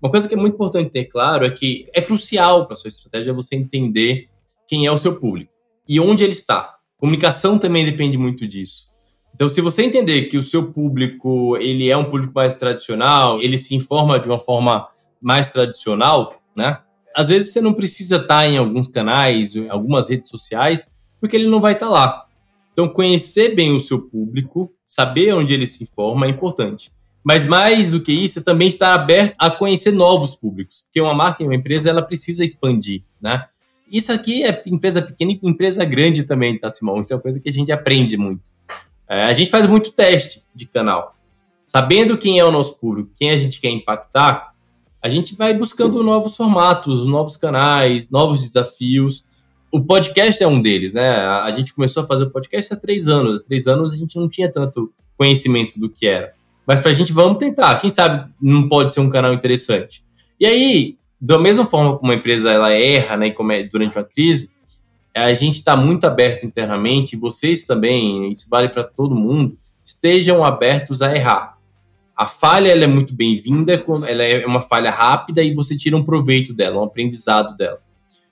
[0.02, 3.34] Uma coisa que é muito importante ter claro é que é crucial para sua estratégia
[3.34, 4.30] você entender
[4.68, 5.52] quem é o seu público
[5.88, 6.78] e onde ele está.
[6.98, 8.90] Comunicação também depende muito disso.
[9.34, 13.58] Então, se você entender que o seu público ele é um público mais tradicional, ele
[13.58, 14.88] se informa de uma forma
[15.22, 16.80] mais tradicional, né?
[17.16, 20.88] Às vezes você não precisa estar em alguns canais, em algumas redes sociais,
[21.20, 22.26] porque ele não vai estar lá.
[22.74, 26.92] Então, conhecer bem o seu público, saber onde ele se informa é importante.
[27.24, 31.14] Mas mais do que isso, é também estar aberto a conhecer novos públicos, porque uma
[31.14, 33.46] marca, uma empresa, ela precisa expandir, né?
[33.92, 37.02] Isso aqui é empresa pequena e empresa grande também, tá, Simão?
[37.02, 38.52] Isso é uma coisa que a gente aprende muito.
[39.08, 41.16] É, a gente faz muito teste de canal.
[41.68, 44.54] sabendo quem é o nosso público, quem a gente quer impactar,
[45.02, 49.26] a gente vai buscando novos formatos, novos canais, novos desafios.
[49.72, 51.16] O podcast é um deles, né?
[51.18, 53.42] A gente começou a fazer o podcast há três anos.
[53.42, 56.34] Há três anos a gente não tinha tanto conhecimento do que era.
[56.66, 57.80] Mas para a gente, vamos tentar.
[57.80, 60.04] Quem sabe não pode ser um canal interessante.
[60.40, 64.50] E aí, da mesma forma como uma empresa ela erra né, é durante uma crise,
[65.16, 71.02] a gente está muito aberto internamente, vocês também, isso vale para todo mundo, estejam abertos
[71.02, 71.58] a errar.
[72.16, 73.74] A falha ela é muito bem-vinda,
[74.08, 77.80] ela é uma falha rápida e você tira um proveito dela, um aprendizado dela.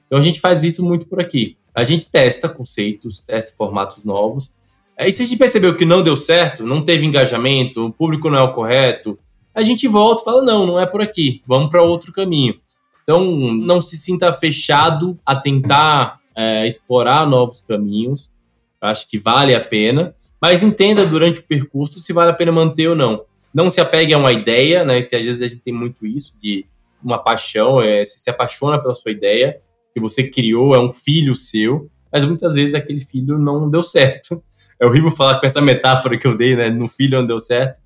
[0.06, 1.58] Então a gente faz isso muito por aqui.
[1.74, 4.52] A gente testa conceitos, testa formatos novos.
[5.00, 8.38] Aí se a gente percebeu que não deu certo, não teve engajamento, o público não
[8.38, 9.18] é o correto,
[9.56, 12.60] a gente volta e fala: não, não é por aqui, vamos para outro caminho.
[13.02, 18.32] Então, não se sinta fechado a tentar é, explorar novos caminhos.
[18.80, 22.88] Acho que vale a pena, mas entenda durante o percurso se vale a pena manter
[22.88, 23.24] ou não.
[23.54, 25.02] Não se apegue a uma ideia, né?
[25.02, 26.66] Que às vezes a gente tem muito isso de
[27.04, 29.60] uma paixão, é, você se apaixona pela sua ideia,
[29.94, 34.44] que você criou, é um filho seu, mas muitas vezes aquele filho não deu certo.
[34.80, 36.70] É horrível falar com essa metáfora que eu dei, né?
[36.70, 37.80] No filho não deu certo.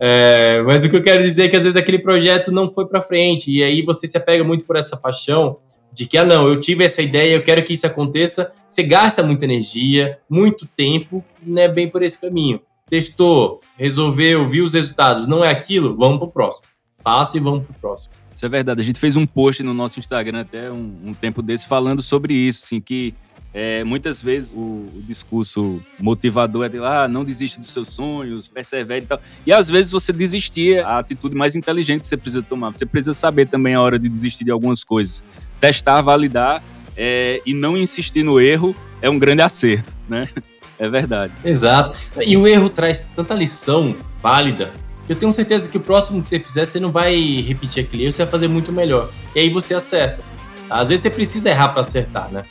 [0.00, 2.86] É, mas o que eu quero dizer é que às vezes aquele projeto não foi
[2.86, 5.58] para frente e aí você se apega muito por essa paixão
[5.92, 8.52] de que, ah, não, eu tive essa ideia, eu quero que isso aconteça.
[8.68, 12.60] Você gasta muita energia, muito tempo, não é bem por esse caminho.
[12.88, 16.68] Testou, resolveu, viu os resultados, não é aquilo, vamos pro próximo.
[17.02, 18.14] Passa e vamos pro próximo.
[18.34, 18.80] Isso é verdade.
[18.80, 22.32] A gente fez um post no nosso Instagram até um, um tempo desse falando sobre
[22.32, 23.12] isso, assim, que
[23.60, 27.88] é, muitas vezes o, o, discurso motivador é de lá, ah, não desista dos seus
[27.88, 29.20] sonhos, persevere e tal.
[29.44, 32.72] E às vezes você desistir é a atitude mais inteligente que você precisa tomar.
[32.72, 35.24] Você precisa saber também a hora de desistir de algumas coisas.
[35.60, 36.62] Testar, validar
[36.96, 40.28] é, e não insistir no erro é um grande acerto, né?
[40.80, 41.32] É verdade.
[41.44, 41.96] Exato.
[42.24, 44.70] E o erro traz tanta lição válida.
[45.08, 48.12] Eu tenho certeza que o próximo que você fizer, você não vai repetir aquele erro,
[48.12, 49.10] você vai fazer muito melhor.
[49.34, 50.22] E aí você acerta.
[50.70, 52.44] Às vezes você precisa errar para acertar, né?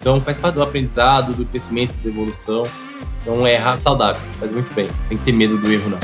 [0.00, 2.64] Então faz parte do aprendizado, do crescimento, da evolução.
[3.20, 4.88] Então é errar saudável, faz muito bem.
[5.10, 5.98] Tem que ter medo do erro, não.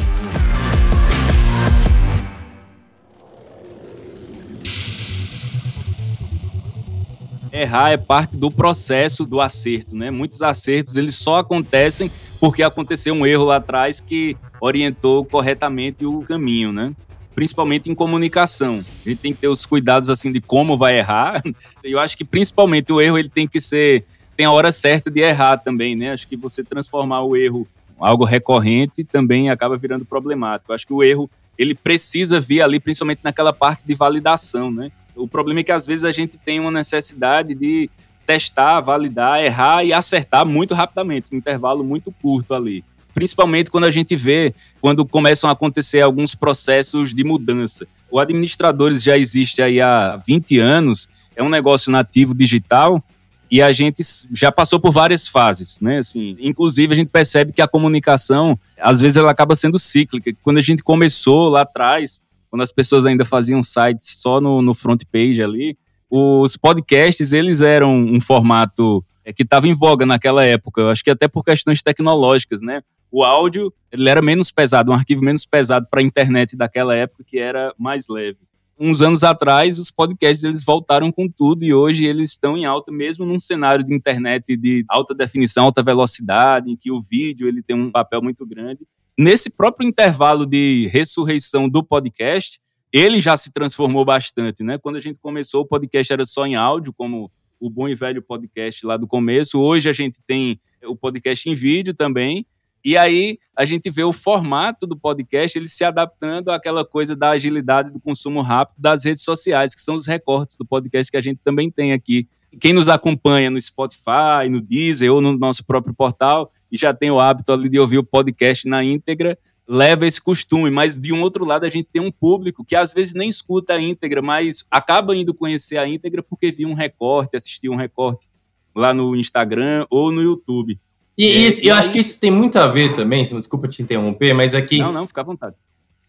[7.51, 10.11] Errar é parte do processo do acerto, né?
[10.11, 16.21] Muitos acertos eles só acontecem porque aconteceu um erro lá atrás que orientou corretamente o
[16.21, 16.93] caminho, né?
[17.37, 18.83] Principalmente em comunicação.
[19.05, 21.43] A gente tem que ter os cuidados assim de como vai errar.
[21.85, 25.21] Eu acho que principalmente o erro ele tem que ser tem a hora certa de
[25.21, 26.13] errar também, né?
[26.13, 27.69] Acho que você transformar o erro
[27.99, 30.73] algo recorrente também acaba virando problemático.
[30.73, 34.91] Acho que o erro ele precisa vir ali principalmente naquela parte de validação, né?
[35.15, 37.91] O problema é que às vezes a gente tem uma necessidade de
[38.27, 42.83] testar, validar, errar e acertar muito rapidamente, um intervalo muito curto ali
[43.17, 47.89] principalmente quando a gente vê quando começam a acontecer alguns processos de mudança.
[48.11, 53.03] O Administradores já existe aí há 20 anos, é um negócio nativo digital
[53.51, 56.01] e a gente já passou por várias fases, né?
[56.01, 60.31] Assim, inclusive a gente percebe que a comunicação, às vezes ela acaba sendo cíclica.
[60.43, 64.75] Quando a gente começou lá atrás, quando as pessoas ainda faziam sites só no, no
[64.75, 65.75] front page ali,
[66.11, 70.83] os podcasts, eles eram um formato é, que estava em voga naquela época.
[70.83, 72.83] Eu acho que até por questões tecnológicas, né?
[73.11, 77.25] O áudio ele era menos pesado, um arquivo menos pesado para a internet daquela época
[77.25, 78.39] que era mais leve.
[78.79, 82.93] Uns anos atrás, os podcasts eles voltaram com tudo e hoje eles estão em alta,
[82.93, 87.63] mesmo num cenário de internet de alta definição, alta velocidade, em que o vídeo ele
[87.63, 88.87] tem um papel muito grande.
[89.19, 92.61] Nesse próprio intervalo de ressurreição do podcast,
[92.93, 94.77] ele já se transformou bastante, né?
[94.77, 98.21] Quando a gente começou, o podcast era só em áudio, como o bom e velho
[98.21, 99.59] podcast lá do começo.
[99.59, 102.47] Hoje a gente tem o podcast em vídeo também.
[102.87, 107.31] E aí a gente vê o formato do podcast ele se adaptando àquela coisa da
[107.31, 111.21] agilidade do consumo rápido das redes sociais, que são os recortes do podcast que a
[111.21, 112.29] gente também tem aqui.
[112.61, 117.11] Quem nos acompanha no Spotify, no Deezer ou no nosso próprio portal e já tem
[117.11, 121.23] o hábito ali de ouvir o podcast na íntegra, leva esse costume, mas de um
[121.23, 124.65] outro lado a gente tem um público que às vezes nem escuta a íntegra, mas
[124.71, 128.29] acaba indo conhecer a íntegra porque viu um recorte, assistiu um recorte
[128.73, 130.79] lá no Instagram ou no YouTube.
[131.17, 131.81] E, é, isso, e eu aí...
[131.81, 134.79] acho que isso tem muito a ver também, desculpa te interromper, mas aqui.
[134.79, 135.57] Não, não, fica à vontade.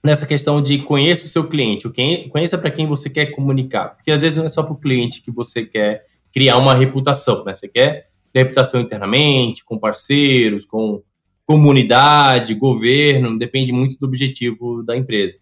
[0.03, 1.89] Nessa questão de conheça o seu cliente,
[2.30, 3.95] conheça para quem você quer comunicar.
[3.95, 7.43] Porque às vezes não é só para o cliente que você quer criar uma reputação,
[7.43, 7.55] né?
[7.55, 11.01] Você quer reputação internamente, com parceiros, com
[11.45, 15.38] comunidade, governo, depende muito do objetivo da empresa.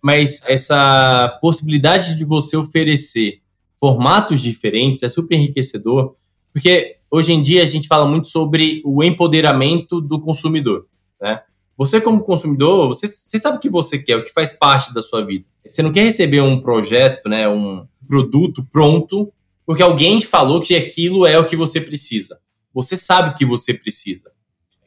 [0.00, 3.40] Mas essa possibilidade de você oferecer
[3.80, 6.14] formatos diferentes é super enriquecedor,
[6.52, 10.86] porque hoje em dia a gente fala muito sobre o empoderamento do consumidor,
[11.20, 11.42] né?
[11.76, 15.00] Você, como consumidor, você, você sabe o que você quer, o que faz parte da
[15.00, 15.44] sua vida.
[15.64, 19.32] Você não quer receber um projeto, né, um produto pronto,
[19.64, 22.40] porque alguém falou que aquilo é o que você precisa.
[22.74, 24.32] Você sabe o que você precisa.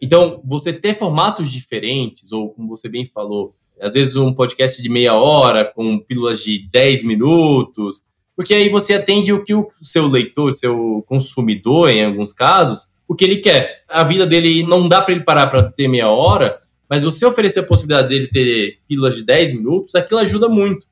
[0.01, 4.89] Então, você ter formatos diferentes, ou como você bem falou, às vezes um podcast de
[4.89, 8.03] meia hora, com pílulas de 10 minutos,
[8.41, 13.13] porque aí você atende o que o seu leitor, seu consumidor, em alguns casos, o
[13.13, 13.83] que ele quer.
[13.87, 17.59] A vida dele não dá para ele parar para ter meia hora, mas você oferecer
[17.59, 20.87] a possibilidade dele ter pílulas de 10 minutos, aquilo ajuda muito.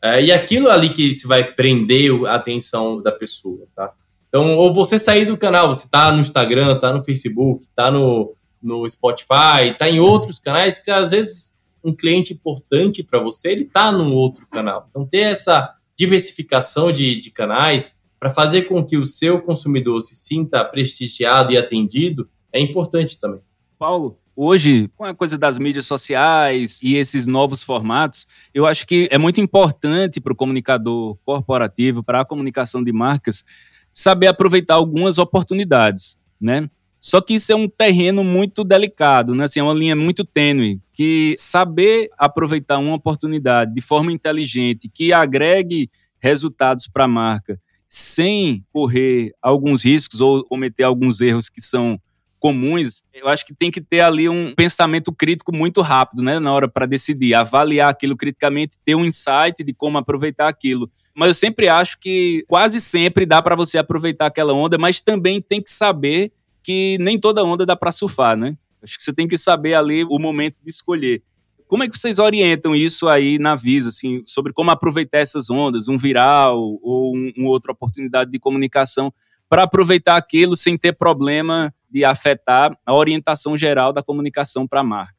[0.00, 3.92] É, e aquilo ali que se vai prender a atenção da pessoa, tá?
[4.26, 8.34] Então, ou você sair do canal, você tá no Instagram, tá no Facebook, tá no,
[8.62, 13.66] no Spotify, tá em outros canais que às vezes um cliente importante para você, ele
[13.66, 14.86] tá num outro canal.
[14.88, 20.14] Então, ter essa diversificação de, de canais para fazer com que o seu consumidor se
[20.14, 23.40] sinta prestigiado e atendido é importante também.
[23.78, 29.08] Paulo, hoje, com a coisa das mídias sociais e esses novos formatos, eu acho que
[29.10, 33.44] é muito importante para o comunicador corporativo, para a comunicação de marcas,
[33.92, 36.70] saber aproveitar algumas oportunidades, né?
[37.06, 39.44] Só que isso é um terreno muito delicado, né?
[39.44, 45.12] Assim, é uma linha muito tênue, que saber aproveitar uma oportunidade de forma inteligente, que
[45.12, 45.88] agregue
[46.18, 51.96] resultados para a marca, sem correr alguns riscos ou cometer alguns erros que são
[52.40, 56.52] comuns, eu acho que tem que ter ali um pensamento crítico muito rápido, né, na
[56.52, 60.90] hora para decidir, avaliar aquilo criticamente, ter um insight de como aproveitar aquilo.
[61.14, 65.40] Mas eu sempre acho que quase sempre dá para você aproveitar aquela onda, mas também
[65.40, 66.32] tem que saber
[66.66, 68.56] que nem toda onda dá para surfar, né?
[68.82, 71.22] Acho que você tem que saber ali o momento de escolher.
[71.68, 75.86] Como é que vocês orientam isso aí na Visa, assim, sobre como aproveitar essas ondas,
[75.86, 79.14] um viral ou um, uma outra oportunidade de comunicação
[79.48, 84.84] para aproveitar aquilo sem ter problema de afetar a orientação geral da comunicação para a
[84.84, 85.14] marca.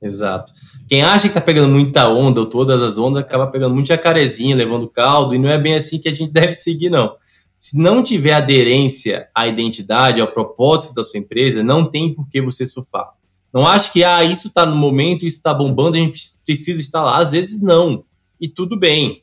[0.00, 0.50] Exato.
[0.88, 4.56] Quem acha que está pegando muita onda ou todas as ondas acaba pegando muito jacarezinho,
[4.56, 7.14] levando caldo, e não é bem assim que a gente deve seguir, não.
[7.58, 12.40] Se não tiver aderência à identidade, ao propósito da sua empresa, não tem por que
[12.40, 13.10] você surfar.
[13.52, 17.02] Não acho que, ah, isso está no momento, isso está bombando, a gente precisa estar
[17.02, 17.18] lá.
[17.18, 18.04] Às vezes não.
[18.40, 19.22] E tudo bem.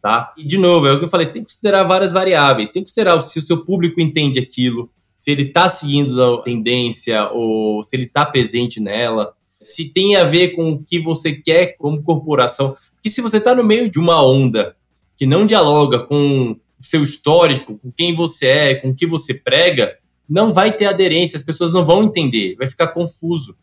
[0.00, 0.32] Tá?
[0.36, 2.70] E, de novo, é o que eu falei, você tem que considerar várias variáveis.
[2.70, 7.30] Tem que considerar se o seu público entende aquilo, se ele está seguindo a tendência
[7.30, 11.76] ou se ele está presente nela, se tem a ver com o que você quer
[11.78, 12.76] como corporação.
[12.94, 14.76] Porque se você está no meio de uma onda
[15.16, 19.96] que não dialoga com seu histórico, com quem você é, com o que você prega,
[20.28, 23.56] não vai ter aderência, as pessoas não vão entender, vai ficar confuso.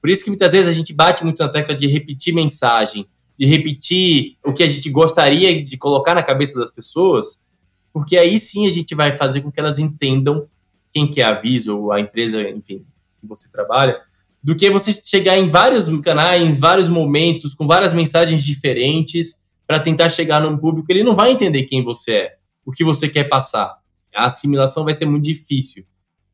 [0.00, 3.06] Por isso que muitas vezes a gente bate muito na tecla de repetir mensagem,
[3.38, 7.40] de repetir o que a gente gostaria de colocar na cabeça das pessoas,
[7.92, 10.46] porque aí sim a gente vai fazer com que elas entendam
[10.92, 12.84] quem que é a Visa ou a empresa, enfim,
[13.20, 14.00] que você trabalha,
[14.42, 19.80] do que você chegar em vários canais, em vários momentos, com várias mensagens diferentes, para
[19.80, 22.37] tentar chegar num público ele não vai entender quem você é
[22.68, 23.78] o que você quer passar.
[24.14, 25.86] A assimilação vai ser muito difícil.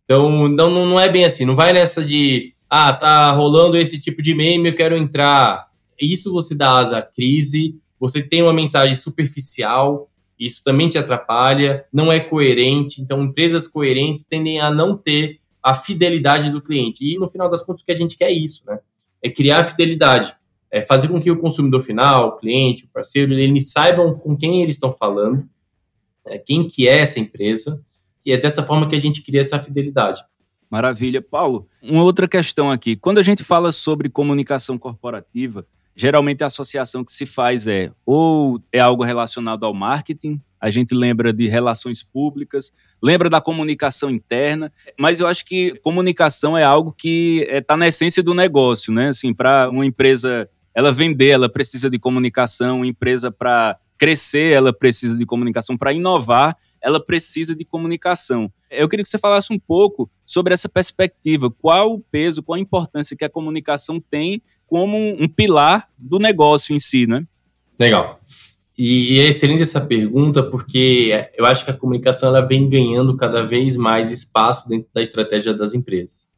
[0.05, 1.45] Então, não, não é bem assim.
[1.45, 5.69] Não vai nessa de, ah, tá rolando esse tipo de meme, eu quero entrar.
[5.99, 11.85] Isso você dá asa à crise, você tem uma mensagem superficial, isso também te atrapalha,
[11.93, 13.01] não é coerente.
[13.01, 17.05] Então, empresas coerentes tendem a não ter a fidelidade do cliente.
[17.05, 18.81] E no final das contas, o que a gente quer é isso, né?
[19.23, 20.35] É criar a fidelidade.
[20.69, 24.65] É fazer com que o consumidor final, o cliente, o parceiro, eles saibam com quem
[24.65, 25.49] eles estão falando,
[26.45, 27.83] quem que é essa empresa,
[28.25, 30.23] e é dessa forma que a gente cria essa fidelidade.
[30.71, 31.23] Maravilha.
[31.23, 32.97] Paulo, uma outra questão aqui.
[32.97, 38.61] Quando a gente fala sobre comunicação corporativa, geralmente a associação que se faz é ou
[38.73, 42.73] é algo relacionado ao marketing, a gente lembra de relações públicas,
[43.03, 47.77] lembra da comunicação interna, mas eu acho que comunicação é algo que está é, tá
[47.77, 49.09] na essência do negócio, né?
[49.09, 55.17] Assim, para uma empresa ela vender, ela precisa de comunicação, empresa para crescer, ela precisa
[55.17, 55.77] de comunicação.
[55.77, 58.53] Para inovar, ela precisa de comunicação.
[58.71, 61.51] Eu queria que você falasse um pouco sobre essa perspectiva.
[61.51, 66.75] Qual o peso, qual a importância que a comunicação tem como um pilar do negócio
[66.75, 67.27] em si, né?
[67.79, 68.21] Legal.
[68.77, 73.45] E, é excelente essa pergunta, porque eu acho que a comunicação ela vem ganhando cada
[73.45, 76.29] vez mais espaço dentro da estratégia das empresas.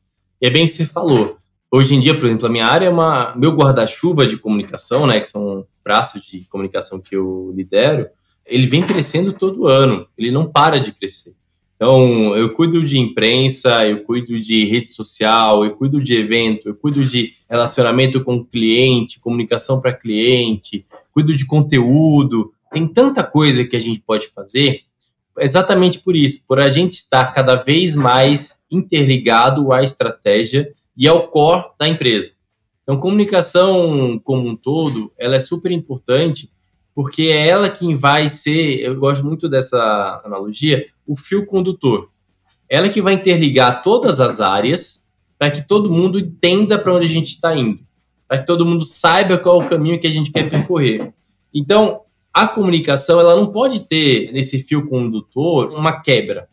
[0.41, 1.39] E é bem que você falou.
[1.71, 3.35] Hoje em dia, por exemplo, a minha área é uma.
[3.37, 5.21] Meu guarda-chuva de comunicação, né?
[5.21, 8.09] Que são braços de comunicação que eu lidero,
[8.45, 10.07] ele vem crescendo todo ano.
[10.17, 11.35] Ele não para de crescer.
[11.77, 16.75] Então, eu cuido de imprensa, eu cuido de rede social, eu cuido de evento, eu
[16.75, 22.53] cuido de relacionamento com cliente, comunicação para cliente, cuido de conteúdo.
[22.73, 24.81] Tem tanta coisa que a gente pode fazer
[25.39, 31.29] exatamente por isso, por a gente estar cada vez mais interligado à estratégia e ao
[31.29, 32.33] core da empresa.
[32.83, 36.51] Então, comunicação como um todo, ela é super importante,
[36.95, 42.09] porque é ela quem vai ser, eu gosto muito dessa analogia, o fio condutor.
[42.69, 45.05] Ela que vai interligar todas as áreas
[45.39, 47.81] para que todo mundo entenda para onde a gente está indo,
[48.29, 51.13] para que todo mundo saiba qual é o caminho que a gente quer percorrer.
[51.53, 56.49] Então, a comunicação ela não pode ter nesse fio condutor uma quebra,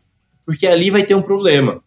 [0.46, 1.83] porque ali vai ter um problema.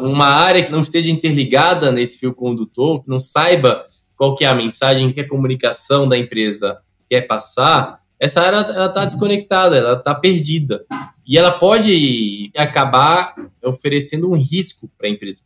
[0.00, 3.86] Uma área que não esteja interligada nesse fio condutor, que não saiba
[4.16, 6.78] qual que é a mensagem que a comunicação da empresa
[7.08, 10.84] quer passar, essa área ela está desconectada, ela está perdida.
[11.26, 15.42] E ela pode acabar oferecendo um risco para a empresa.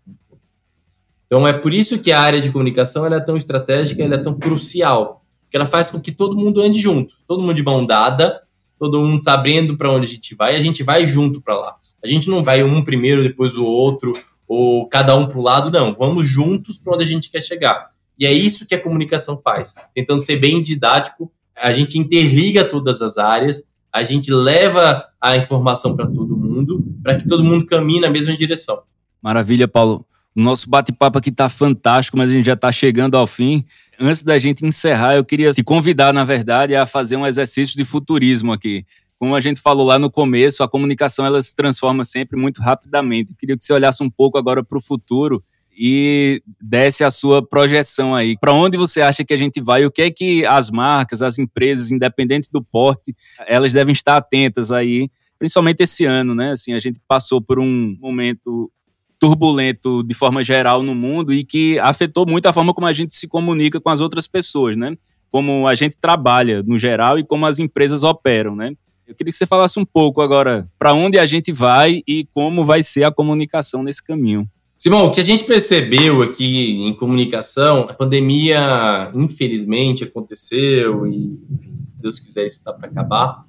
[1.26, 5.24] Então é por isso que a área de comunicação é tão estratégica, é tão crucial,
[5.42, 8.40] porque ela faz com que todo mundo ande junto, todo mundo de mão dada,
[8.78, 11.76] todo mundo sabendo para onde a gente vai, a gente vai junto para lá.
[12.03, 14.12] A gente não vai um primeiro, depois o outro,
[14.51, 15.94] ou cada um para o lado, não.
[15.94, 17.90] Vamos juntos para onde a gente quer chegar.
[18.18, 23.03] E é isso que a comunicação faz, tentando ser bem didático a gente interliga todas
[23.03, 28.01] as áreas, a gente leva a informação para todo mundo, para que todo mundo caminhe
[28.01, 28.82] na mesma direção.
[29.20, 30.07] Maravilha, Paulo.
[30.34, 33.64] O nosso bate-papo aqui está fantástico, mas a gente já está chegando ao fim.
[33.98, 37.84] Antes da gente encerrar, eu queria te convidar, na verdade, a fazer um exercício de
[37.84, 38.86] futurismo aqui.
[39.21, 43.33] Como a gente falou lá no começo, a comunicação ela se transforma sempre muito rapidamente.
[43.33, 45.45] Eu queria que você olhasse um pouco agora para o futuro
[45.79, 48.35] e desse a sua projeção aí.
[48.41, 49.85] Para onde você acha que a gente vai?
[49.85, 53.14] O que é que as marcas, as empresas, independente do porte,
[53.47, 56.53] elas devem estar atentas aí, principalmente esse ano, né?
[56.53, 58.73] Assim, a gente passou por um momento
[59.18, 63.14] turbulento de forma geral no mundo e que afetou muito a forma como a gente
[63.14, 64.97] se comunica com as outras pessoas, né?
[65.31, 68.73] Como a gente trabalha no geral e como as empresas operam, né?
[69.11, 72.65] Eu queria que você falasse um pouco agora para onde a gente vai e como
[72.65, 74.49] vai ser a comunicação nesse caminho.
[74.79, 81.77] Simão, o que a gente percebeu aqui em comunicação, a pandemia, infelizmente, aconteceu e, enfim,
[82.01, 83.43] Deus quiser, isso está para acabar,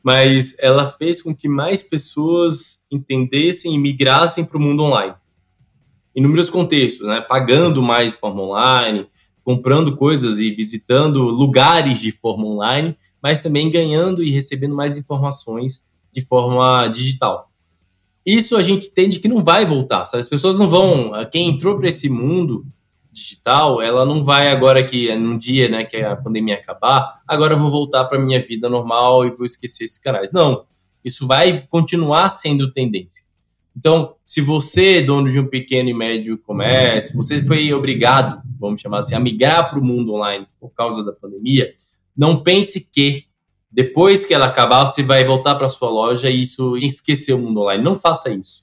[0.00, 5.14] mas ela fez com que mais pessoas entendessem e migrassem para o mundo online.
[6.14, 7.20] Em inúmeros contextos, né?
[7.20, 9.08] Pagando mais de forma online,
[9.42, 15.84] comprando coisas e visitando lugares de forma online, mas também ganhando e recebendo mais informações
[16.12, 17.50] de forma digital
[18.24, 20.04] isso a gente entende que não vai voltar.
[20.04, 20.20] Sabe?
[20.20, 21.12] As pessoas não vão.
[21.30, 22.66] Quem entrou para esse mundo
[23.12, 27.58] digital, ela não vai agora que num dia, né, que a pandemia acabar, agora eu
[27.58, 30.30] vou voltar para minha vida normal e vou esquecer esses canais.
[30.30, 30.64] Não,
[31.04, 33.24] isso vai continuar sendo tendência.
[33.76, 38.98] Então, se você, dono de um pequeno e médio comércio, você foi obrigado, vamos chamar
[38.98, 41.74] assim, a migrar para o mundo online por causa da pandemia,
[42.20, 43.24] não pense que
[43.72, 47.60] depois que ela acabar, você vai voltar para sua loja e isso esquecer o mundo
[47.60, 47.82] online.
[47.82, 48.62] Não faça isso.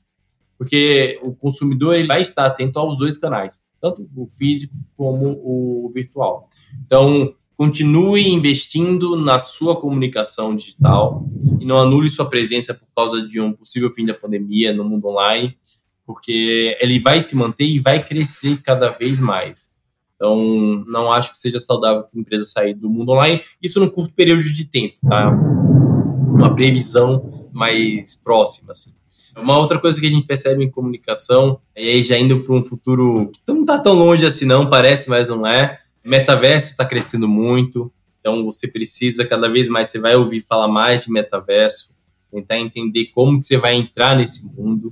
[0.59, 5.91] Porque o consumidor ele vai estar atento aos dois canais, tanto o físico como o
[5.91, 6.47] virtual.
[6.85, 11.25] Então, continue investindo na sua comunicação digital
[11.59, 15.07] e não anule sua presença por causa de um possível fim da pandemia no mundo
[15.07, 15.57] online,
[16.05, 19.75] porque ele vai se manter e vai crescer cada vez mais.
[20.17, 23.87] Então, não acho que seja saudável para a empresa sair do mundo online, isso num
[23.87, 25.29] curto período de tempo, tá?
[25.29, 28.91] Uma previsão mais próxima, assim.
[29.37, 32.63] Uma outra coisa que a gente percebe em comunicação, e aí já indo para um
[32.63, 37.27] futuro que não está tão longe assim não, parece, mas não é, metaverso está crescendo
[37.27, 41.95] muito, então você precisa, cada vez mais, você vai ouvir falar mais de metaverso,
[42.31, 44.91] tentar entender como que você vai entrar nesse mundo,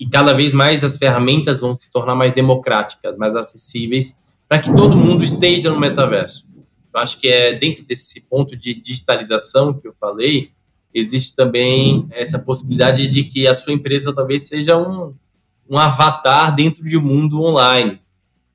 [0.00, 4.16] e cada vez mais as ferramentas vão se tornar mais democráticas, mais acessíveis,
[4.52, 6.46] para que todo mundo esteja no metaverso.
[6.92, 10.50] Eu acho que é dentro desse ponto de digitalização que eu falei,
[10.92, 15.14] existe também essa possibilidade de que a sua empresa talvez seja um,
[15.66, 17.98] um avatar dentro de um mundo online.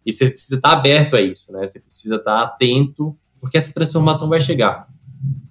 [0.06, 1.66] E você precisa estar aberto a isso, né?
[1.68, 4.88] Você precisa estar atento, porque essa transformação vai chegar.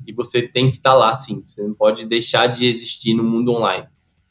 [0.07, 1.43] E você tem que estar lá, sim.
[1.45, 3.89] Você não pode deixar de existir no mundo online.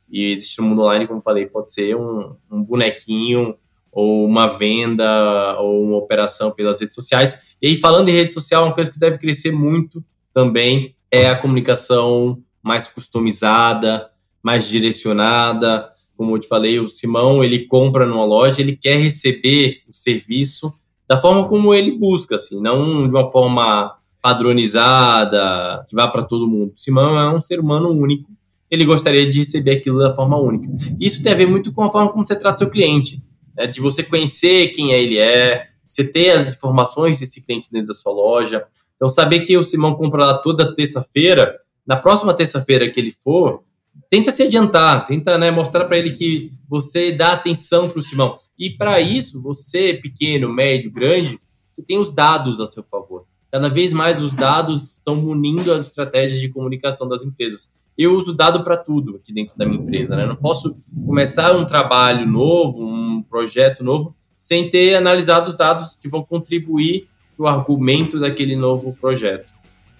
[0.09, 3.57] E existir no mundo online, como falei, pode ser um, um bonequinho
[3.95, 7.55] ou uma venda, ou uma operação pelas redes sociais.
[7.61, 12.37] E falando em rede social, uma coisa que deve crescer muito também é a comunicação
[12.61, 14.09] mais customizada,
[14.43, 15.89] mais direcionada.
[16.17, 20.73] Como eu te falei, o Simão, ele compra numa loja, ele quer receber o serviço
[21.07, 26.47] da forma como ele busca, assim, não de uma forma padronizada, que vá para todo
[26.47, 26.73] mundo.
[26.73, 28.29] O Simão é um ser humano único,
[28.69, 30.67] ele gostaria de receber aquilo da forma única.
[30.99, 33.23] Isso tem a ver muito com a forma como você trata seu cliente
[33.55, 37.93] né, de você conhecer quem ele é, você ter as informações desse cliente dentro da
[37.93, 38.65] sua loja.
[38.95, 43.63] Então, saber que o Simão compra lá toda terça-feira, na próxima terça-feira que ele for,
[44.09, 48.35] tenta se adiantar, tenta né, mostrar para ele que você dá atenção para o Simão.
[48.57, 51.39] E para isso, você, pequeno, médio, grande,
[51.71, 53.25] você tem os dados a seu favor.
[53.51, 57.71] Cada vez mais os dados estão munindo as estratégias de comunicação das empresas.
[57.97, 60.23] Eu uso dado para tudo aqui dentro da minha empresa, né?
[60.23, 60.75] Eu não posso
[61.05, 67.07] começar um trabalho novo, um projeto novo, sem ter analisado os dados que vão contribuir
[67.35, 69.53] para o argumento daquele novo projeto.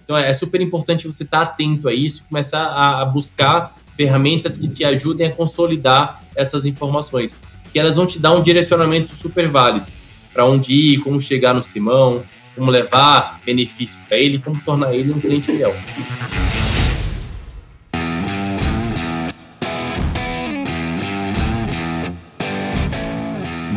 [0.04, 4.68] Então é super importante você estar atento a isso, começar a, a buscar ferramentas que
[4.68, 7.34] te ajudem a consolidar essas informações,
[7.72, 9.86] que elas vão te dar um direcionamento super válido
[10.32, 12.22] para onde ir, como chegar no Simão,
[12.54, 15.74] como levar benefício para ele, como tornar ele um cliente fiel.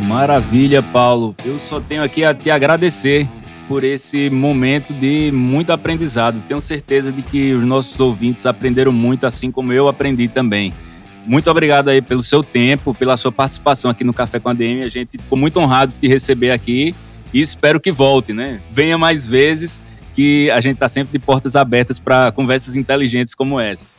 [0.10, 1.36] Maravilha, Paulo.
[1.46, 3.30] Eu só tenho aqui a te agradecer
[3.68, 6.42] por esse momento de muito aprendizado.
[6.48, 10.74] Tenho certeza de que os nossos ouvintes aprenderam muito, assim como eu aprendi também.
[11.28, 14.82] Muito obrigado aí pelo seu tempo, pela sua participação aqui no Café com a DM.
[14.82, 16.96] A gente ficou muito honrado de te receber aqui
[17.32, 18.62] e espero que volte, né?
[18.72, 19.80] Venha mais vezes,
[20.16, 23.96] que a gente está sempre de portas abertas para conversas inteligentes como essas.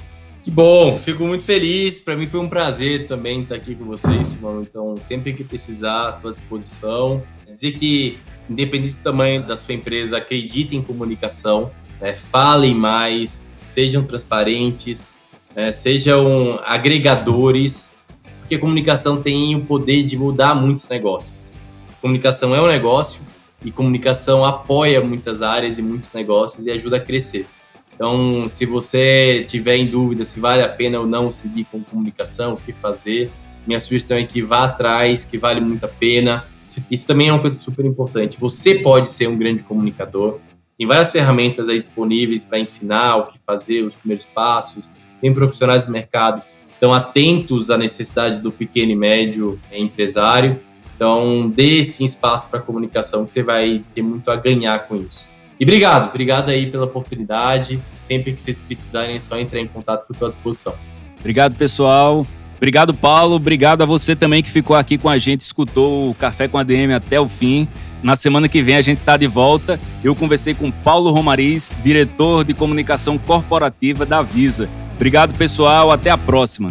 [0.51, 2.03] Que bom, fico muito feliz.
[2.03, 4.63] Para mim foi um prazer também estar aqui com vocês, Simão.
[4.63, 7.23] Então, sempre que precisar, à tua disposição.
[7.55, 11.71] Dizer que, independente do tamanho da sua empresa, acredite em comunicação,
[12.01, 12.17] né?
[12.17, 15.15] falem mais, sejam transparentes,
[15.55, 15.71] né?
[15.71, 17.93] sejam agregadores,
[18.41, 21.53] porque comunicação tem o poder de mudar muitos negócios.
[22.01, 23.23] Comunicação é um negócio
[23.65, 27.47] e comunicação apoia muitas áreas e muitos negócios e ajuda a crescer.
[28.01, 32.55] Então, se você tiver em dúvida se vale a pena ou não seguir com comunicação,
[32.55, 33.31] o que fazer,
[33.67, 36.43] minha sugestão é que vá atrás, que vale muito a pena.
[36.91, 38.41] Isso também é uma coisa super importante.
[38.41, 40.39] Você pode ser um grande comunicador.
[40.79, 44.91] Tem várias ferramentas aí disponíveis para ensinar o que fazer, os primeiros passos.
[45.21, 46.43] Tem profissionais do mercado
[46.73, 50.59] estão atentos à necessidade do pequeno e médio empresário.
[50.97, 55.30] Então, dê sim espaço para comunicação, que você vai ter muito a ganhar com isso.
[55.61, 57.79] E obrigado, obrigado aí pela oportunidade.
[58.03, 60.75] Sempre que vocês precisarem, é só entrar em contato com a tua disposição.
[61.19, 62.27] Obrigado, pessoal.
[62.57, 63.37] Obrigado, Paulo.
[63.37, 66.63] Obrigado a você também que ficou aqui com a gente, escutou o Café com a
[66.63, 67.69] DM até o fim.
[68.03, 69.79] Na semana que vem a gente está de volta.
[70.03, 74.69] Eu conversei com Paulo Romariz, diretor de comunicação corporativa da Visa.
[74.97, 75.91] Obrigado, pessoal.
[75.91, 76.71] Até a próxima.